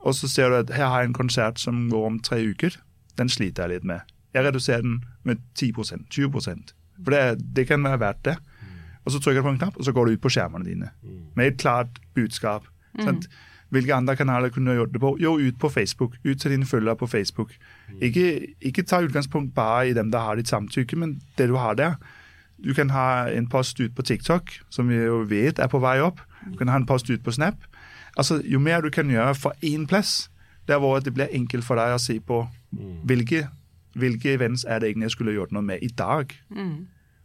og 0.00 0.14
så 0.14 0.28
ser 0.28 0.48
du 0.48 0.56
at 0.60 0.70
her 0.74 0.86
har 0.86 1.02
jeg 1.02 1.10
en 1.10 1.16
konsert 1.16 1.60
som 1.60 1.88
går 1.90 2.06
om 2.06 2.20
tre 2.24 2.40
uker. 2.50 2.76
Den 3.18 3.28
sliter 3.28 3.66
jeg 3.66 3.80
litt 3.80 3.84
med. 3.84 4.00
Jeg 4.34 4.46
reduserer 4.46 4.82
den 4.86 5.04
med 5.26 5.40
10% 5.58 6.06
20% 6.08 6.72
For 7.04 7.10
det, 7.10 7.42
det 7.56 7.66
kan 7.66 7.84
være 7.84 8.00
verdt 8.00 8.24
det. 8.24 8.36
Og 9.04 9.12
så 9.12 9.20
trykker 9.20 9.40
du 9.40 9.46
på 9.48 9.52
en 9.54 9.58
knapp, 9.58 9.76
og 9.76 9.84
så 9.84 9.92
går 9.92 10.06
du 10.06 10.12
ut 10.12 10.20
på 10.20 10.32
skjermene 10.32 10.64
dine. 10.64 10.90
Med 11.36 11.46
et 11.46 11.60
klart 11.60 12.00
budskap. 12.14 12.66
Sant? 13.00 13.28
Hvilke 13.70 13.94
andre 13.94 14.16
kanaler 14.16 14.50
kunne 14.50 14.70
du 14.70 14.76
gjort 14.76 14.92
det 14.92 15.00
på? 15.00 15.16
Jo, 15.20 15.36
ut 15.38 15.58
på 15.58 15.68
Facebook. 15.68 16.16
Ut 16.24 16.40
til 16.40 16.50
dine 16.50 16.66
følgere 16.66 16.96
på 16.96 17.06
Facebook. 17.06 17.52
Ikke, 18.00 18.54
ikke 18.60 18.82
ta 18.82 19.00
utgangspunkt 19.00 19.54
bare 19.54 19.88
i 19.88 19.94
dem 19.94 20.10
der 20.10 20.18
har 20.18 20.34
ditt 20.34 20.48
samtykke, 20.48 20.96
men 20.96 21.20
det 21.38 21.48
du 21.48 21.56
har 21.56 21.74
der. 21.74 21.94
Du 22.64 22.74
kan 22.74 22.90
ha 22.90 23.28
en 23.28 23.46
post 23.48 23.80
ut 23.80 23.94
på 23.94 24.02
TikTok, 24.02 24.50
som 24.70 24.88
vi 24.88 24.96
jo 24.96 25.22
vet 25.28 25.58
er 25.58 25.70
på 25.70 25.78
vei 25.78 26.00
opp. 26.00 26.20
Du 26.52 26.58
kan 26.58 26.68
ha 26.68 26.76
en 26.76 26.86
post 26.86 27.10
ut 27.10 27.22
på 27.24 27.32
Snap. 27.32 27.54
Altså, 28.16 28.42
Jo 28.44 28.58
mer 28.58 28.80
du 28.80 28.90
kan 28.90 29.08
gjøre 29.10 29.34
for 29.34 29.52
én 29.64 29.86
plass, 29.86 30.30
der 30.68 30.78
hvor 30.78 30.98
det 31.00 31.14
blir 31.14 31.26
enkelt 31.32 31.64
for 31.64 31.74
deg 31.74 31.94
å 31.94 31.98
se 31.98 32.20
på 32.20 32.48
hvilke, 33.04 33.48
hvilke 33.94 34.34
events 34.34 34.64
er 34.68 34.78
det 34.78 34.88
egentlig 34.88 35.04
jeg 35.04 35.10
skulle 35.10 35.32
gjort 35.32 35.52
noe 35.52 35.62
med 35.62 35.78
i 35.82 35.88
dag. 35.88 36.26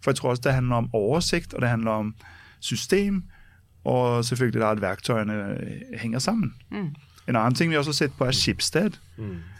For 0.01 0.11
jeg 0.11 0.15
tror 0.15 0.29
også 0.29 0.41
det 0.43 0.53
handler 0.53 0.75
om 0.75 0.89
oversikt, 0.93 1.53
og 1.53 1.61
det 1.61 1.69
handler 1.69 1.91
om 1.91 2.15
system, 2.59 3.23
og 3.85 4.25
selvfølgelig 4.25 4.61
da 4.61 4.71
at 4.71 4.81
verktøyene 4.81 5.57
henger 5.97 6.19
sammen. 6.19 6.53
En 7.27 7.35
annen 7.35 7.53
ting 7.55 7.69
vi 7.71 7.77
også 7.77 7.89
har 7.89 7.93
sett 7.93 8.17
på, 8.17 8.25
er 8.25 8.31
Schibsted, 8.31 8.97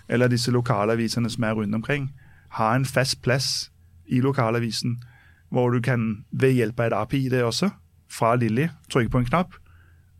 eller 0.10 0.28
disse 0.28 0.52
lokalavisene 0.52 1.30
som 1.30 1.44
er 1.44 1.52
rundt 1.54 1.76
omkring. 1.76 2.12
har 2.50 2.76
en 2.76 2.86
fast 2.86 3.22
plass 3.22 3.72
i 4.08 4.20
lokalavisen 4.22 5.02
hvor 5.50 5.70
du 5.70 5.82
kan 5.82 6.26
ved 6.32 6.52
hjelp 6.54 6.80
av 6.80 6.86
et 6.86 6.94
API 6.94 7.30
det 7.30 7.44
også, 7.44 7.70
fra 8.10 8.36
Lilly, 8.36 8.68
trykke 8.90 9.10
på 9.10 9.18
en 9.18 9.26
knapp, 9.26 9.54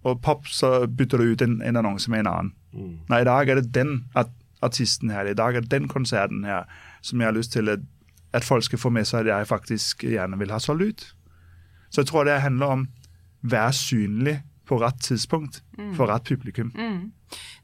og 0.06 0.22
pop, 0.22 0.46
så 0.48 0.86
bytter 0.88 1.18
du 1.22 1.32
ut 1.34 1.42
en, 1.42 1.58
en 1.66 1.80
annonse 1.82 2.12
med 2.14 2.24
en 2.26 2.30
annen. 2.32 2.54
Nei, 3.10 3.22
i 3.24 3.28
dag 3.28 3.50
er 3.50 3.60
det 3.62 3.72
den 3.76 3.98
art 4.16 4.32
artisten 4.66 5.12
her, 5.14 5.28
i 5.30 5.36
dag 5.38 5.56
er 5.58 5.62
det 5.66 5.70
den 5.74 5.88
konserten 5.92 6.46
her 6.48 6.66
som 7.06 7.20
jeg 7.22 7.28
har 7.28 7.36
lyst 7.36 7.52
til 7.54 7.70
at, 7.70 7.84
at 8.34 8.44
folk 8.48 8.64
skal 8.66 8.80
få 8.82 8.90
med 8.94 9.06
seg 9.06 9.26
at 9.28 9.34
jeg 9.34 9.48
faktisk 9.52 10.06
gjerne 10.08 10.38
vil 10.40 10.50
ha 10.54 10.58
solgt 10.64 10.82
ut. 10.90 11.04
Så 11.92 12.02
jeg 12.02 12.10
tror 12.10 12.26
det 12.26 12.40
handler 12.42 12.66
om 12.80 12.88
være 13.46 13.74
synlig 13.78 14.40
på 14.66 14.80
rett 14.82 14.98
tidspunkt 15.06 15.60
for 15.94 16.10
rett 16.10 16.26
publikum. 16.26 16.72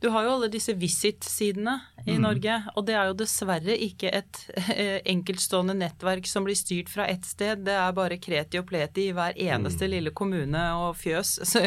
Du 0.04 0.10
har 0.13 0.25
jo 0.27 0.36
alle 0.36 0.49
disse 0.54 0.75
Visit-sidene 0.77 1.73
i 2.06 2.15
Mm. 2.17 2.21
Norge, 2.21 2.56
og 2.75 2.86
det 2.86 2.93
er 2.95 3.08
jo 3.10 3.15
dessverre 3.17 3.75
ikke 3.77 4.12
et 4.13 4.39
eh, 4.75 4.99
enkeltstående 5.10 5.73
nettverk 5.80 6.27
som 6.30 6.45
blir 6.45 6.58
styrt 6.60 6.89
fra 6.89 7.08
ett 7.10 7.25
sted. 7.25 7.63
Det 7.65 7.73
er 7.73 7.91
bare 7.97 8.17
kreti 8.21 8.60
og 8.62 8.67
pleti 8.69 9.08
i 9.10 9.13
hver 9.17 9.34
eneste 9.38 9.86
Mm. 9.88 9.91
lille 9.95 10.12
kommune 10.12 10.63
og 10.77 10.95
fjøs. 11.01 11.39
Så 11.47 11.62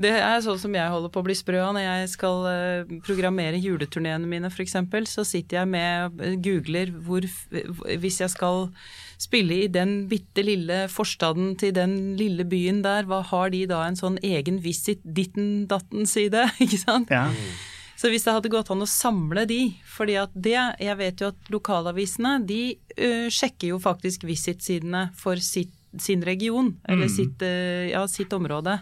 det 0.00 0.12
er 0.16 0.40
sånn 0.40 0.58
som 0.60 0.74
jeg 0.74 0.92
holder 0.92 1.12
på 1.12 1.20
å 1.20 1.26
bli 1.26 1.34
sprø 1.36 1.60
av 1.60 1.74
når 1.76 1.84
jeg 1.84 2.10
skal 2.14 2.46
eh, 2.48 2.92
programmere 3.04 3.60
juleturneene 3.60 4.28
mine 4.28 4.48
f.eks. 4.48 4.78
Så 5.10 5.26
sitter 5.28 5.60
jeg 5.60 5.70
med 5.74 6.22
eh, 6.24 6.36
googler 6.40 6.92
hvor 7.04 7.26
Hvis 8.00 8.20
jeg 8.22 8.32
skal 8.32 8.70
spille 9.20 9.58
i 9.66 9.68
den 9.68 10.06
bitte 10.08 10.44
lille 10.46 10.86
forstaden 10.88 11.52
til 11.60 11.74
den 11.76 12.16
lille 12.16 12.46
byen 12.48 12.80
der, 12.86 13.04
hva 13.10 13.20
har 13.28 13.52
de 13.52 13.66
da 13.68 13.82
en 13.84 13.98
sånn 13.98 14.16
egen 14.24 14.62
visit 14.64 15.04
ditten 15.04 15.66
datten-side, 15.68 16.46
ikke 16.64 16.80
sant? 16.80 17.12
Ja. 17.12 17.28
Så 18.00 18.08
hvis 18.08 18.24
det 18.24 18.32
hadde 18.32 18.52
gått 18.52 18.72
an 18.72 18.80
å 18.80 18.88
samle 18.88 19.44
de, 19.44 19.74
fordi 19.84 20.16
at 20.16 20.32
det 20.32 20.56
Jeg 20.56 20.96
vet 20.96 21.20
jo 21.20 21.28
at 21.34 21.52
lokalavisene 21.52 22.38
de 22.48 22.62
uh, 22.96 23.28
sjekker 23.28 23.74
jo 23.74 23.82
faktisk 23.82 24.24
Visit-sidene 24.24 25.10
for 25.20 25.36
sitt, 25.44 25.74
sin 26.00 26.24
region, 26.24 26.78
eller 26.88 27.12
sitt, 27.12 27.44
uh, 27.44 27.90
ja, 27.92 28.06
sitt 28.08 28.32
område. 28.32 28.78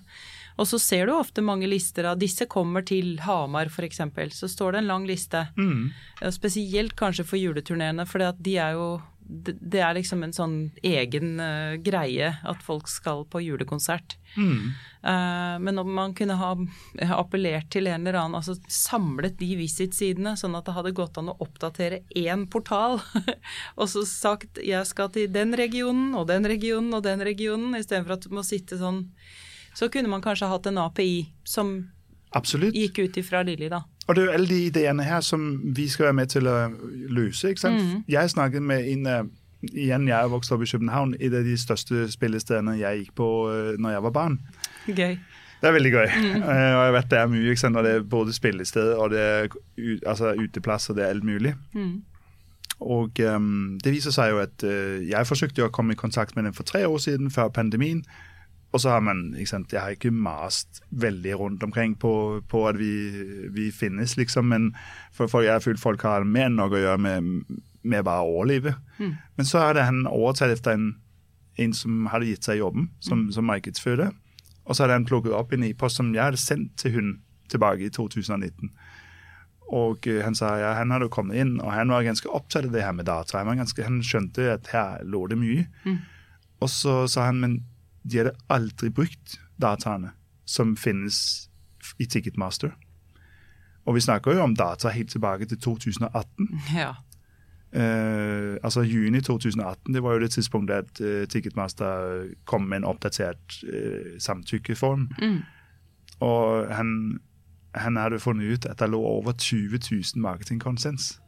Og 0.59 0.66
så 0.66 0.81
ser 0.83 1.07
du 1.07 1.14
ofte 1.14 1.44
mange 1.44 1.68
lister 1.71 2.11
av 2.11 2.18
disse 2.18 2.49
kommer 2.51 2.83
til 2.87 3.16
Hamar 3.23 3.71
f.eks. 3.71 4.03
Så 4.35 4.51
står 4.51 4.75
det 4.75 4.83
en 4.83 4.90
lang 4.90 5.07
liste. 5.07 5.47
Mm. 5.57 5.92
Spesielt 6.35 6.97
kanskje 6.99 7.27
for 7.29 7.38
juleturneene, 7.38 8.07
for 8.09 8.27
de 8.42 8.59
er 8.59 8.75
jo 8.79 8.99
det 9.29 9.55
det 9.61 9.81
er 9.85 9.97
liksom 9.97 10.23
en 10.25 10.33
sånn 10.33 10.55
egen 10.87 11.37
uh, 11.42 11.77
greie 11.85 12.31
at 12.49 12.62
folk 12.64 12.88
skal 12.88 13.27
på 13.29 13.42
julekonsert. 13.44 14.16
Mm. 14.40 14.71
Uh, 15.05 15.57
men 15.61 15.81
om 15.83 15.90
man 15.94 16.14
kunne 16.16 16.38
ha 16.40 16.55
appellert 17.18 17.68
til 17.75 17.90
en 17.90 18.07
eller 18.07 18.16
annen, 18.23 18.38
altså 18.40 18.57
samlet 18.73 19.37
de 19.40 19.51
Visit-sidene, 19.61 20.33
sånn 20.40 20.57
at 20.57 20.64
det 20.68 20.77
hadde 20.79 20.94
gått 20.97 21.21
an 21.21 21.29
å 21.33 21.37
oppdatere 21.44 22.01
én 22.16 22.47
portal, 22.51 23.03
og 23.79 23.92
så 23.92 24.07
sagt 24.09 24.62
jeg 24.64 24.88
skal 24.88 25.12
til 25.12 25.29
den 25.35 25.53
regionen 25.61 26.16
og 26.16 26.31
den 26.33 26.49
regionen 26.49 26.97
og 26.97 27.05
den 27.05 27.25
regionen, 27.29 27.77
istedenfor 27.77 28.16
at 28.16 28.25
du 28.25 28.33
må 28.38 28.47
sitte 28.47 28.81
sånn 28.81 29.05
Så 29.79 29.87
kunne 29.95 30.11
man 30.11 30.23
kanskje 30.25 30.49
hatt 30.51 30.67
en 30.67 30.81
API 30.83 31.29
som 31.47 31.77
Absolutt. 32.35 32.75
gikk 32.75 32.99
ut 32.99 33.19
ifra 33.21 33.45
Lilly, 33.47 33.69
da. 33.71 33.85
Og 34.09 34.17
det 34.17 34.23
er 34.23 34.27
jo 34.27 34.33
alle 34.38 34.49
de 34.49 34.62
ideene 34.67 35.05
her 35.05 35.21
som 35.21 35.45
vi 35.77 35.87
skal 35.88 36.09
være 36.09 36.17
med 36.19 36.33
til 36.33 36.49
å 36.49 36.57
løse. 37.14 37.53
ikke 37.53 37.61
sant? 37.61 37.83
Mm. 37.83 38.03
Jeg 38.09 38.31
snakket 38.35 38.62
med 38.62 38.88
en 38.95 39.07
eh, 39.07 39.23
Igjen, 39.59 40.05
jeg 40.07 40.14
er 40.14 40.29
vokst 40.31 40.53
opp 40.55 40.62
i 40.62 40.69
København. 40.71 41.17
Et 41.19 41.35
av 41.35 41.43
de 41.43 41.57
største 41.59 42.05
spillestedene 42.12 42.77
jeg 42.79 43.01
gikk 43.01 43.17
på 43.19 43.27
uh, 43.51 43.73
når 43.75 43.97
jeg 43.97 44.03
var 44.05 44.12
barn. 44.14 44.37
Gøy. 44.87 45.17
Det 45.59 45.67
er 45.67 45.75
veldig 45.75 45.91
gøy. 45.91 46.07
Mm. 46.14 46.45
og 46.47 46.85
jeg 46.85 46.93
vet 46.95 47.11
det 47.11 47.19
er 47.19 47.33
mye. 47.33 47.49
ikke 47.51 47.62
sant? 47.64 47.77
Og 47.81 47.85
det 47.85 47.95
er 47.97 48.07
både 48.07 48.37
spillested 48.37 48.93
og 48.95 49.11
det 49.11 49.25
er 49.25 49.49
altså, 50.07 50.31
uteplass 50.38 50.87
og 50.91 50.97
det 50.97 51.05
er 51.05 51.11
alt 51.17 51.27
mulig. 51.27 51.57
Mm. 51.75 51.97
Og 52.79 53.19
um, 53.35 53.79
det 53.83 53.97
viser 53.97 54.14
seg 54.14 54.31
jo 54.31 54.38
at 54.45 54.62
uh, 54.62 55.03
jeg 55.03 55.27
forsøkte 55.27 55.67
å 55.67 55.75
komme 55.75 55.97
i 55.97 55.99
kontakt 55.99 56.38
med 56.38 56.47
dem 56.47 56.55
for 56.55 56.62
tre 56.62 56.87
år 56.87 57.03
siden, 57.03 57.27
før 57.35 57.51
pandemien. 57.51 58.05
Og 58.73 58.83
så 58.83 58.93
har 58.93 59.01
man 59.01 59.33
ikke 59.33 59.49
sant, 59.49 59.73
Jeg 59.73 59.81
har 59.81 59.95
ikke 59.97 60.11
mast 60.13 60.83
veldig 60.91 61.35
rundt 61.41 61.63
omkring 61.63 61.95
på, 61.97 62.43
på 62.49 62.67
at 62.69 62.77
vi, 62.79 62.93
vi 63.55 63.71
finnes, 63.73 64.17
liksom. 64.17 64.45
Men 64.53 64.75
for, 65.13 65.27
for 65.27 65.41
jeg 65.41 65.53
har 65.53 65.65
følt 65.65 65.81
folk 65.81 66.03
har 66.05 66.25
mer 66.25 66.51
enn 66.51 66.59
nok 66.61 66.77
å 66.77 66.83
gjøre 66.83 66.99
med, 67.01 67.45
med 67.83 68.05
bare 68.05 68.27
å 68.27 68.35
overleve. 68.37 68.75
Men 69.37 69.49
så 69.49 69.63
er 69.65 69.79
det 69.79 69.87
han 69.89 70.05
overtatt 70.07 70.53
etter 70.53 70.77
en, 70.77 70.91
en 71.57 71.73
som 71.73 72.07
hadde 72.13 72.29
gitt 72.29 72.45
seg 72.45 72.61
jobben 72.61 72.91
som, 73.01 73.31
som 73.33 73.49
markedsfører. 73.49 74.13
Og 74.69 74.77
så 74.77 74.85
hadde 74.85 74.99
han 75.01 75.09
plukket 75.09 75.33
opp 75.33 75.53
en 75.57 75.65
e-post 75.65 75.97
som 75.97 76.13
jeg 76.13 76.25
hadde 76.27 76.41
sendt 76.41 76.77
til 76.77 76.93
hun 76.99 77.11
tilbake 77.49 77.87
i 77.89 77.91
2019. 77.95 78.69
Og 79.69 80.07
eh, 80.09 80.21
han 80.25 80.37
sa 80.37 80.53
ja, 80.61 80.75
han 80.77 80.93
hadde 80.93 81.09
kommet 81.13 81.41
inn, 81.41 81.57
og 81.61 81.73
han 81.73 81.89
var 81.93 82.05
ganske 82.05 82.29
opptatt 82.29 82.69
av 82.69 82.77
det 82.77 82.85
her 82.85 82.93
med 82.97 83.09
data. 83.09 83.39
Han, 83.41 83.49
var 83.49 83.63
ganske, 83.63 83.85
han 83.85 84.03
skjønte 84.05 84.53
at 84.53 84.69
her 84.73 85.03
lå 85.09 85.25
det 85.33 85.41
mye. 85.41 85.65
Og 86.61 86.69
så 86.73 87.07
sa 87.09 87.29
han 87.29 87.41
men 87.41 87.59
de 88.11 88.23
hadde 88.23 88.37
aldri 88.49 88.90
brukt 88.90 89.38
dataene 89.61 90.12
som 90.49 90.77
finnes 90.77 91.49
i 91.99 92.07
Ticketmaster. 92.07 92.73
Og 93.88 93.94
vi 93.94 94.01
snakker 94.05 94.37
jo 94.37 94.42
om 94.44 94.57
data 94.57 94.88
helt 94.92 95.11
tilbake 95.11 95.47
til 95.49 95.61
2018. 95.61 96.49
Ja. 96.77 96.94
Uh, 97.68 98.57
altså 98.64 98.81
juni 98.81 99.21
2018, 99.21 99.94
det 99.94 100.03
var 100.03 100.12
jo 100.12 100.21
det 100.21 100.31
tidspunktet 100.31 100.75
at 100.75 101.01
uh, 101.01 101.29
Ticketmaster 101.29 102.27
kom 102.44 102.62
med 102.62 102.77
en 102.77 102.85
oppdatert 102.85 103.61
uh, 103.64 104.18
samtykkeform. 104.18 105.09
Mm. 105.23 105.38
Og 106.21 106.75
han, 106.75 107.21
han 107.75 107.97
hadde 107.97 108.21
funnet 108.21 108.53
ut 108.53 108.66
at 108.66 108.79
det 108.79 108.90
lå 108.90 109.01
over 109.01 109.33
20 109.33 109.79
000 109.92 110.03
marketingkonsens 110.23 111.21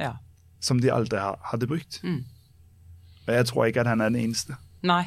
ja. 0.00 0.12
som 0.60 0.80
de 0.80 0.92
aldri 0.92 1.18
hadde 1.44 1.66
brukt. 1.66 2.00
Mm. 2.04 2.24
Og 3.26 3.34
jeg 3.34 3.46
tror 3.46 3.64
ikke 3.64 3.80
at 3.80 3.86
han 3.86 4.00
er 4.00 4.08
den 4.08 4.16
eneste. 4.16 4.54
Nei. 4.86 5.04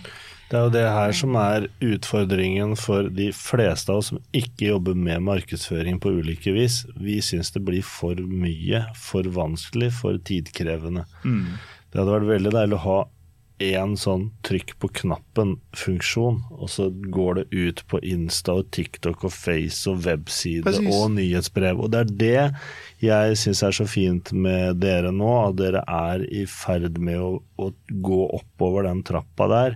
Det 0.51 0.57
er 0.59 0.65
jo 0.65 0.71
det 0.73 0.83
her 0.83 1.13
som 1.15 1.35
er 1.39 1.69
utfordringen 1.79 2.73
for 2.75 3.07
de 3.07 3.29
fleste 3.31 3.93
av 3.93 4.01
oss 4.01 4.09
som 4.11 4.19
ikke 4.35 4.67
jobber 4.73 4.97
med 4.99 5.23
markedsføring 5.23 6.01
på 6.03 6.11
ulike 6.19 6.51
vis. 6.51 6.81
Vi 6.99 7.21
syns 7.23 7.53
det 7.55 7.63
blir 7.63 7.85
for 7.87 8.19
mye, 8.19 8.83
for 8.99 9.23
vanskelig, 9.31 9.93
for 10.01 10.19
tidkrevende. 10.27 11.05
Det 11.23 12.01
hadde 12.01 12.17
vært 12.17 12.31
veldig 12.33 12.51
deilig 12.57 12.79
å 12.81 12.83
ha 12.83 12.97
én 13.61 13.97
sånn 13.99 14.31
trykk 14.47 14.69
på 14.81 14.87
knappen-funksjon, 15.01 16.37
og 16.57 16.67
så 16.71 16.83
går 16.91 17.31
det 17.39 17.45
ut 17.53 17.79
på 17.91 17.97
Insta 18.07 18.51
og 18.59 18.65
TikTok 18.75 19.19
og 19.27 19.33
Face 19.35 19.89
og 19.91 19.97
webside 20.07 20.71
og 20.81 21.05
nyhetsbrev. 21.15 21.75
Og 21.81 21.87
det 21.93 21.99
er 22.01 22.09
det 22.21 22.43
jeg 23.05 23.25
syns 23.41 23.61
er 23.65 23.73
så 23.77 23.85
fint 23.89 24.25
med 24.33 24.61
dere 24.83 25.11
nå, 25.15 25.31
at 25.47 25.55
dere 25.61 25.81
er 25.87 26.17
i 26.29 26.45
ferd 26.49 26.93
med 27.01 27.17
å, 27.21 27.31
å 27.61 27.63
gå 27.89 28.21
oppover 28.41 28.81
den 28.89 29.01
trappa 29.07 29.45
der. 29.51 29.71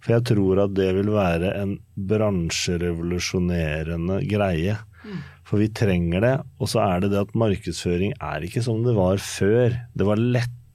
For 0.00 0.08
jeg 0.16 0.22
tror 0.30 0.54
at 0.64 0.72
det 0.76 0.90
vil 0.96 1.10
være 1.12 1.48
en 1.60 1.72
bransjerevolusjonerende 2.10 4.16
greie. 4.30 4.74
For 5.48 5.56
vi 5.60 5.68
trenger 5.74 6.20
det. 6.24 6.36
Og 6.62 6.66
så 6.70 6.78
er 6.84 6.96
det 7.02 7.10
det 7.12 7.24
at 7.24 7.38
markedsføring 7.38 8.12
er 8.22 8.38
ikke 8.46 8.62
som 8.64 8.78
det 8.86 8.94
var 8.96 9.16
før. 9.22 9.68
Det 9.98 10.04
var 10.06 10.18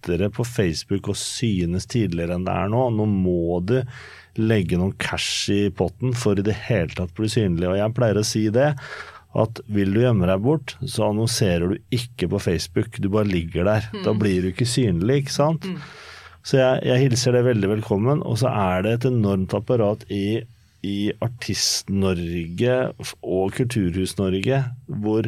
lettere 0.06 0.30
på 0.30 0.44
Facebook 0.46 1.10
å 1.10 1.16
synes 1.18 1.88
tidligere 1.88 2.36
enn 2.36 2.46
det 2.46 2.54
er 2.54 2.70
nå. 2.70 2.90
Nå 2.94 3.06
må 3.10 3.60
du 3.66 3.82
legge 4.36 4.78
noen 4.78 4.96
cash 5.00 5.50
i 5.50 5.70
potten 5.72 6.14
for 6.14 6.38
i 6.38 6.46
det 6.46 6.56
hele 6.68 6.94
tatt 6.94 7.14
bli 7.16 7.30
synlig. 7.30 7.70
Og 7.70 7.78
jeg 7.80 7.96
pleier 7.96 8.20
å 8.20 8.26
si 8.26 8.50
det. 8.50 8.76
At 9.36 9.60
vil 9.68 9.92
du 9.92 10.00
gjemme 10.00 10.28
deg 10.30 10.40
bort, 10.46 10.78
så 10.88 11.10
annonserer 11.10 11.74
du 11.74 11.96
ikke 11.96 12.30
på 12.32 12.40
Facebook. 12.40 13.00
Du 13.04 13.10
bare 13.12 13.28
ligger 13.28 13.66
der. 13.68 13.90
Da 14.06 14.14
blir 14.16 14.42
du 14.42 14.54
ikke 14.54 14.68
synlig, 14.68 15.26
ikke 15.26 15.36
sant. 15.36 15.68
Så 16.46 16.60
jeg, 16.62 16.86
jeg 16.88 17.02
hilser 17.02 17.36
det 17.36 17.48
veldig 17.50 17.72
velkommen. 17.74 18.24
Og 18.24 18.40
så 18.40 18.52
er 18.54 18.86
det 18.86 18.94
et 18.96 19.10
enormt 19.10 19.56
apparat 19.58 20.06
i, 20.08 20.40
i 20.88 21.12
Artist-Norge 21.20 22.78
og 23.26 23.58
Kulturhus-Norge, 23.58 24.62
hvor 25.04 25.28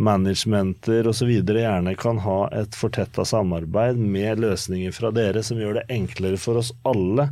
managementer 0.00 1.08
osv. 1.10 1.30
gjerne 1.44 1.94
kan 2.00 2.20
ha 2.24 2.40
et 2.56 2.76
fortetta 2.76 3.24
samarbeid 3.28 3.98
med 4.00 4.40
løsninger 4.40 4.94
fra 4.96 5.12
dere 5.12 5.42
som 5.44 5.60
gjør 5.60 5.80
det 5.80 5.88
enklere 5.92 6.40
for 6.40 6.60
oss 6.60 6.72
alle. 6.88 7.28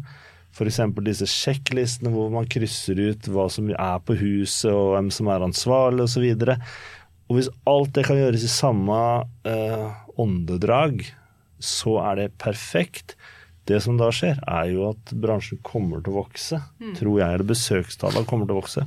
F.eks. 0.53 0.81
disse 1.07 1.29
sjekklistene 1.31 2.13
hvor 2.13 2.31
man 2.33 2.49
krysser 2.51 3.01
ut 3.01 3.29
hva 3.33 3.49
som 3.53 3.71
er 3.73 4.05
på 4.05 4.19
huset 4.21 4.71
og 4.73 4.95
hvem 4.97 5.11
som 5.15 5.31
er 5.33 5.47
ansvarlig 5.47 6.05
osv. 6.09 6.29
Og, 6.29 6.53
og 7.29 7.39
hvis 7.39 7.51
alt 7.73 7.95
det 7.97 8.05
kan 8.09 8.21
gjøres 8.21 8.45
i 8.45 8.53
samme 8.53 9.01
eh, 9.49 9.89
åndedrag, 10.21 11.07
så 11.59 11.99
er 12.05 12.23
det 12.23 12.31
perfekt. 12.43 13.17
Det 13.69 13.81
som 13.85 13.99
da 14.01 14.09
skjer, 14.15 14.39
er 14.49 14.71
jo 14.73 14.87
at 14.91 15.13
bransjen 15.13 15.61
kommer 15.65 16.01
til 16.01 16.15
å 16.15 16.23
vokse. 16.23 16.61
Tror 16.97 17.19
jeg, 17.21 17.35
eller 17.35 17.49
besøkstallene 17.49 18.29
kommer 18.29 18.49
til 18.49 18.57
å 18.57 18.63
vokse. 18.63 18.85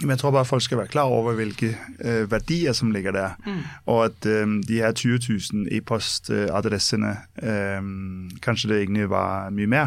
Men 0.00 0.10
jeg 0.10 0.18
tror 0.18 0.30
bare 0.30 0.44
folk 0.44 0.62
skal 0.62 0.78
være 0.78 0.86
klar 0.86 1.02
over 1.02 1.32
hvilke 1.32 1.76
øh, 2.04 2.30
verdier 2.30 2.72
som 2.72 2.90
ligger 2.90 3.12
der. 3.12 3.30
Og 3.86 4.04
at 4.04 4.26
øh, 4.26 4.62
de 4.68 4.74
her 4.74 4.92
20 4.92 5.18
000 5.52 5.66
e-postadressene 5.70 7.16
øh, 7.42 7.82
Kanskje 8.42 8.68
det 8.68 8.78
egentlig 8.78 9.10
var 9.10 9.50
mye 9.50 9.66
mer. 9.66 9.86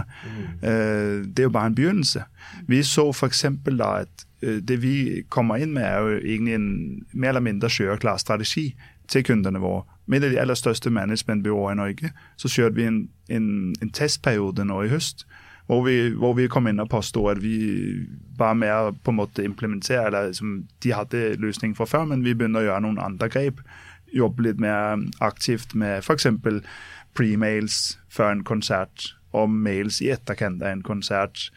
Øh, 0.63 1.25
det 1.27 1.39
er 1.39 1.43
jo 1.43 1.49
bare 1.49 1.67
en 1.67 1.75
begynnelse. 1.75 2.23
Vi 2.67 2.83
så 2.83 3.11
f.eks. 3.11 3.45
at 3.45 4.25
øh, 4.41 4.61
det 4.61 4.81
vi 4.81 5.23
kommer 5.29 5.55
inn 5.55 5.73
med, 5.73 5.81
er 5.83 5.99
jo 5.99 6.17
egentlig 6.17 6.55
en 6.55 7.01
mer 7.13 7.27
eller 7.27 7.41
mindre 7.41 7.69
kjøreklar 7.69 8.17
strategi 8.17 8.75
til 9.07 9.23
kundene 9.23 9.59
våre. 9.59 9.83
Med 10.07 10.21
de 10.21 10.39
aller 10.39 10.53
største 10.53 10.89
managementbyråene 10.89 11.73
i 11.73 11.75
Norge 11.75 12.11
så 12.37 12.49
kjørte 12.49 12.75
vi 12.75 12.83
en, 12.85 13.09
en, 13.29 13.75
en 13.81 13.89
testperiode 13.89 14.65
nå 14.65 14.81
i 14.83 14.89
høst 14.89 15.25
hvor 15.65 15.81
vi, 15.85 15.95
hvor 16.13 16.35
vi 16.37 16.47
kom 16.51 16.67
inn 16.69 16.81
og 16.83 16.91
påsto 16.91 17.23
at 17.31 17.41
vi 17.41 17.57
var 18.37 18.53
med 18.53 18.99
på 19.03 19.13
en 19.13 19.17
måte 19.17 19.45
implementere 19.45 20.07
eller 20.07 20.29
liksom, 20.29 20.67
De 20.83 20.93
hadde 20.93 21.35
løsning 21.41 21.73
fra 21.77 21.87
før, 21.89 22.05
men 22.11 22.25
vi 22.25 22.35
begynner 22.37 22.61
å 22.61 22.67
gjøre 22.69 22.85
noen 22.85 23.01
andre 23.01 23.29
grep. 23.33 23.63
Jobbe 24.13 24.45
litt 24.45 24.61
mer 24.61 25.01
aktivt 25.25 25.73
med 25.73 26.03
f.eks. 26.03 26.27
pre-mails 27.17 27.97
før 28.13 28.35
en 28.35 28.43
konsert 28.45 29.15
og 29.35 29.49
mails 29.49 30.01
i 30.03 30.11
etterkant 30.13 30.61
av 30.61 30.71
en 30.71 30.85
konsert. 30.85 31.49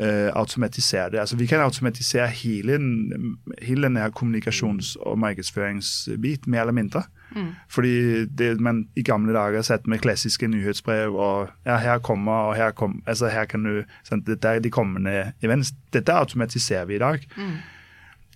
uh, 0.00 0.32
automatisere 0.32 1.10
det. 1.10 1.18
Altså, 1.20 1.36
vi 1.36 1.46
kan 1.46 1.60
automatisere 1.60 2.28
hele, 2.28 2.78
hele 3.62 3.82
denne 3.82 4.10
kommunikasjons- 4.16 4.96
og 5.00 5.18
markedsføringsbit, 5.18 6.46
mer 6.46 6.60
eller 6.60 6.72
mindre. 6.72 7.02
Mm. 7.36 7.50
Fordi 7.68 8.24
det 8.26 8.60
man 8.60 8.84
i 8.96 9.02
gamle 9.02 9.32
dager 9.32 9.62
sett 9.62 9.86
med 9.86 10.00
klassiske 10.02 10.48
nyhetsbrev 10.48 11.14
og 11.14 11.50
ja, 11.66 11.76
her 11.76 11.98
kommer 11.98 12.50
og 12.50 12.56
her 12.56 12.70
kommer 12.70 13.00
altså 13.06 13.30
her 13.30 13.44
kan 13.50 13.64
du, 13.64 13.82
sånn, 14.08 14.24
Dette 14.26 14.48
er 14.48 14.62
de 14.64 14.70
kommende 14.70 15.32
events. 15.42 15.72
Dette 15.94 16.14
automatiserer 16.14 16.88
vi 16.90 16.98
i 16.98 17.02
dag. 17.02 17.26
Mm. 17.36 17.60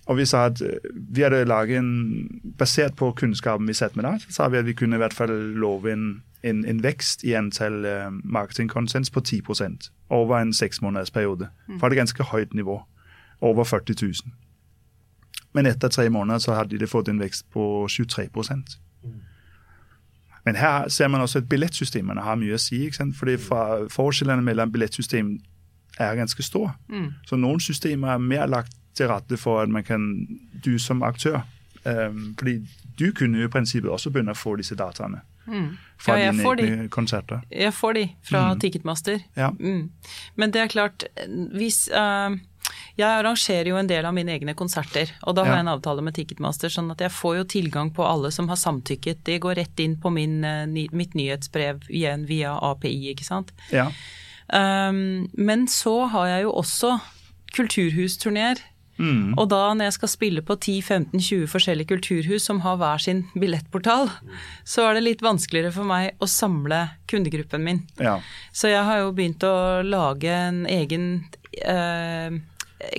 Og 0.05 0.17
vi 0.17 0.25
sa 0.25 0.45
at 0.45 0.61
vi 0.93 1.23
hadde 1.25 1.45
laget 1.49 1.81
en 1.81 2.41
Basert 2.57 2.95
på 2.95 3.11
kunnskapen 3.11 3.67
vi 3.67 3.73
satt 3.73 3.95
med 3.95 4.05
da, 4.05 4.15
så 4.21 4.31
sa 4.31 4.47
vi 4.47 4.61
at 4.61 4.67
vi 4.67 4.77
kunne 4.77 4.95
i 4.95 5.01
hvert 5.01 5.13
fall 5.13 5.33
love 5.57 5.91
en, 5.91 6.21
en, 6.43 6.63
en 6.65 6.83
vekst 6.83 7.25
i 7.25 7.33
antall 7.35 7.85
uh, 7.85 8.11
marketingkonsens 8.23 9.09
på 9.09 9.19
10% 9.19 9.89
over 10.09 10.37
en 10.37 10.53
seksmånedersperiode. 10.53 11.49
Mm. 11.67 11.79
Fra 11.79 11.89
et 11.89 11.97
ganske 11.97 12.23
høyt 12.23 12.53
nivå. 12.53 12.83
Over 13.41 13.63
40 13.63 13.95
000. 14.01 14.13
Men 15.53 15.65
etter 15.65 15.87
tre 15.87 16.09
måneder 16.09 16.39
så 16.39 16.55
hadde 16.55 16.77
de 16.77 16.87
fått 16.87 17.09
en 17.09 17.19
vekst 17.19 17.49
på 17.51 17.87
23 17.89 18.29
men 20.45 20.55
her 20.55 20.89
ser 20.89 21.07
man 21.07 21.21
også 21.21 21.37
at 21.41 21.49
billettsystemene 21.49 22.21
har 22.21 22.37
mye 22.37 22.55
å 22.55 22.61
si. 22.61 22.83
ikke 22.85 22.99
sant? 22.99 23.15
Fordi 23.17 23.37
Forskjellene 23.91 24.45
mellom 24.45 24.71
billettsystem 24.71 25.39
er 25.99 26.15
ganske 26.15 26.43
store. 26.43 26.73
Mm. 26.89 27.13
Så 27.25 27.39
noen 27.39 27.59
systemer 27.59 28.13
er 28.13 28.17
mer 28.17 28.45
lagt 28.45 28.75
til 28.95 29.09
rette 29.11 29.37
for 29.37 29.63
at 29.63 29.69
man 29.69 29.83
kan, 29.83 30.27
du 30.65 30.77
som 30.79 31.03
aktør 31.03 31.41
um, 31.85 32.35
Fordi 32.39 32.59
du 32.99 33.11
kunne 33.11 33.39
jo 33.39 33.47
i 33.47 33.51
prinsippet 33.51 33.91
også 33.91 34.09
begynne 34.09 34.31
å 34.31 34.39
få 34.39 34.55
disse 34.55 34.75
dataene. 34.75 35.19
Mm. 35.47 35.77
Fra 36.01 36.15
ja, 36.17 36.31
dine 36.31 36.43
egne 36.43 36.83
de. 36.83 36.89
konserter. 36.89 37.41
Jeg 37.51 37.73
får 37.73 37.93
de 37.93 38.05
fra 38.23 38.53
mm. 38.53 38.59
Ticketmaster. 38.59 39.19
Ja. 39.35 39.49
Mm. 39.59 39.89
Men 40.35 40.53
det 40.53 40.61
er 40.61 40.71
klart, 40.71 41.03
hvis 41.57 41.89
uh, 41.91 42.37
jeg 42.95 43.11
arrangerer 43.11 43.67
jo 43.71 43.79
en 43.79 43.89
del 43.89 44.05
av 44.07 44.13
mine 44.15 44.31
egne 44.37 44.55
konserter, 44.55 45.09
og 45.27 45.35
da 45.35 45.43
har 45.43 45.51
ja. 45.51 45.55
jeg 45.59 45.65
en 45.65 45.71
avtale 45.73 46.03
med 46.05 46.15
Ticketmaster, 46.15 46.71
sånn 46.71 46.93
at 46.93 47.01
jeg 47.03 47.11
får 47.11 47.39
jo 47.41 47.47
tilgang 47.57 47.91
på 47.95 48.05
alle 48.07 48.31
som 48.31 48.47
har 48.51 48.59
samtykket. 48.61 49.25
De 49.27 49.39
går 49.43 49.59
rett 49.59 49.81
inn 49.83 49.97
på 49.99 50.11
min, 50.15 50.37
eh, 50.47 50.63
mitt 50.95 51.17
nyhetsbrev 51.17 51.89
igjen 51.89 52.23
via 52.29 52.55
API, 52.71 53.11
ikke 53.11 53.27
sant. 53.27 53.51
Ja. 53.75 53.89
Um, 54.47 55.27
men 55.33 55.67
så 55.67 56.05
har 56.13 56.29
jeg 56.29 56.45
jo 56.45 56.55
også 56.61 56.95
kulturhusturneer. 57.55 58.61
Mm. 58.95 59.33
Og 59.35 59.49
da 59.51 59.73
når 59.75 59.89
jeg 59.89 59.95
skal 59.97 60.11
spille 60.13 60.43
på 60.45 60.55
10-15-20 60.55 61.49
forskjellige 61.51 61.91
kulturhus 61.91 62.45
som 62.47 62.61
har 62.63 62.77
hver 62.79 63.01
sin 63.03 63.25
billettportal, 63.35 64.07
så 64.63 64.87
er 64.87 64.95
det 64.95 65.03
litt 65.03 65.25
vanskeligere 65.25 65.73
for 65.75 65.87
meg 65.89 66.15
å 66.23 66.29
samle 66.31 66.85
kundegruppen 67.11 67.65
min. 67.65 67.83
Ja. 67.99 68.21
Så 68.55 68.71
jeg 68.71 68.87
har 68.87 69.03
jo 69.03 69.11
begynt 69.17 69.43
å 69.43 69.83
lage 69.83 70.31
en 70.31 70.63
egen 70.71 71.09
eh, 71.59 72.39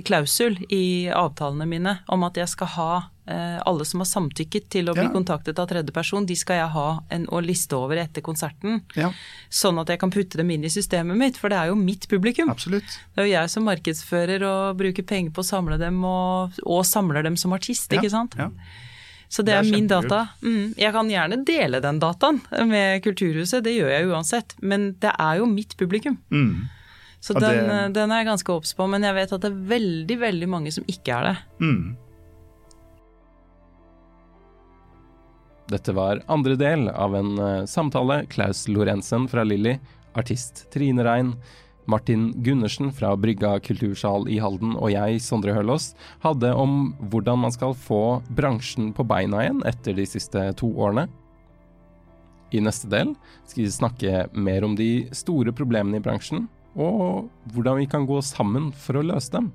klausul 0.04 0.56
i 0.72 1.08
avtalene 1.12 1.66
mine 1.68 1.98
om 2.12 2.24
at 2.26 2.38
jeg 2.40 2.48
skal 2.48 2.70
ha 2.76 2.90
eh, 3.28 3.58
alle 3.60 3.84
som 3.84 4.00
har 4.00 4.08
samtykket 4.08 4.70
til 4.72 4.88
å 4.88 4.94
bli 4.96 5.04
ja. 5.04 5.12
kontaktet 5.12 5.58
av 5.60 5.68
tredjeperson, 5.70 6.26
de 6.28 6.36
skal 6.38 6.62
jeg 6.62 6.72
ha 6.72 6.86
en, 7.12 7.26
å 7.28 7.42
liste 7.44 7.76
over 7.76 8.00
etter 8.00 8.24
konserten. 8.24 8.80
Ja. 8.96 9.12
Sånn 9.52 9.78
at 9.82 9.92
jeg 9.92 10.00
kan 10.02 10.14
putte 10.14 10.40
dem 10.40 10.50
inn 10.54 10.64
i 10.64 10.72
systemet 10.72 11.20
mitt, 11.20 11.40
for 11.40 11.52
det 11.52 11.60
er 11.60 11.72
jo 11.72 11.78
mitt 11.78 12.08
publikum. 12.10 12.50
Absolutt. 12.52 12.98
Det 13.14 13.22
er 13.22 13.28
jo 13.28 13.34
jeg 13.34 13.52
som 13.52 13.68
markedsfører 13.68 14.46
og 14.48 14.80
bruker 14.80 15.06
penger 15.06 15.36
på 15.36 15.44
å 15.44 15.50
samle 15.50 15.80
dem, 15.82 16.00
og, 16.08 16.56
og 16.64 16.84
samler 16.88 17.26
dem 17.26 17.38
som 17.40 17.54
artist, 17.56 17.90
ja. 17.92 18.00
ikke 18.00 18.14
sant. 18.14 18.38
Ja. 18.40 18.50
Så 19.28 19.42
det, 19.42 19.50
det 19.50 19.58
er, 19.58 19.64
er 19.66 19.74
min 19.74 19.88
data. 19.90 20.20
Mm. 20.40 20.72
Jeg 20.78 20.94
kan 20.94 21.10
gjerne 21.10 21.40
dele 21.44 21.82
den 21.82 21.98
dataen 22.00 22.40
med 22.70 23.02
Kulturhuset, 23.04 23.64
det 23.66 23.74
gjør 23.74 23.92
jeg 23.92 24.08
uansett, 24.08 24.56
men 24.62 24.92
det 25.02 25.12
er 25.12 25.42
jo 25.42 25.50
mitt 25.50 25.76
publikum. 25.76 26.16
Mm. 26.30 26.68
Så 27.26 27.34
den, 27.34 27.66
det... 27.66 27.78
Den, 27.96 28.12
er 28.14 28.22
jeg 28.22 28.28
ganske 28.28 28.54
obs 28.54 28.70
på, 28.78 28.86
men 28.86 29.02
jeg 29.02 29.16
vet 29.16 29.32
at 29.34 29.42
det 29.42 29.50
er 29.50 29.62
veldig, 29.74 30.16
veldig 30.20 30.48
mange 30.50 30.70
som 30.74 30.86
ikke 30.86 31.16
er 31.16 31.26
det. 31.26 31.36
Mm. 31.58 31.96
Dette 35.72 35.94
var 35.96 36.22
andre 36.30 36.54
del 36.54 36.86
av 36.92 37.16
en 37.18 37.32
uh, 37.42 37.66
samtale 37.66 38.20
Klaus 38.30 38.68
Lorentzen 38.70 39.26
fra 39.26 39.42
Lilly, 39.42 39.74
artist 40.14 40.68
Trine 40.70 41.02
Rein, 41.02 41.34
Martin 41.90 42.28
Gundersen 42.46 42.92
fra 42.94 43.16
Brygga 43.18 43.56
kultursal 43.58 44.28
i 44.30 44.38
Halden 44.42 44.76
og 44.78 44.90
jeg, 44.94 45.18
Sondre 45.22 45.54
Hølås, 45.54 45.92
hadde 46.22 46.52
om 46.54 46.92
hvordan 47.10 47.42
man 47.42 47.54
skal 47.54 47.74
få 47.74 48.20
bransjen 48.38 48.92
på 48.94 49.06
beina 49.06 49.42
igjen 49.42 49.62
etter 49.66 49.98
de 49.98 50.06
siste 50.06 50.46
to 50.62 50.70
årene. 50.78 51.08
I 52.54 52.62
neste 52.62 52.86
del 52.90 53.14
skal 53.46 53.64
vi 53.64 53.74
snakke 53.74 54.26
mer 54.38 54.66
om 54.66 54.78
de 54.78 55.08
store 55.14 55.54
problemene 55.54 55.98
i 55.98 56.04
bransjen, 56.04 56.46
og 56.76 57.30
hvordan 57.54 57.80
vi 57.80 57.88
kan 57.90 58.06
gå 58.08 58.20
sammen 58.24 58.70
for 58.76 59.00
å 59.00 59.06
løse 59.06 59.32
dem. 59.32 59.50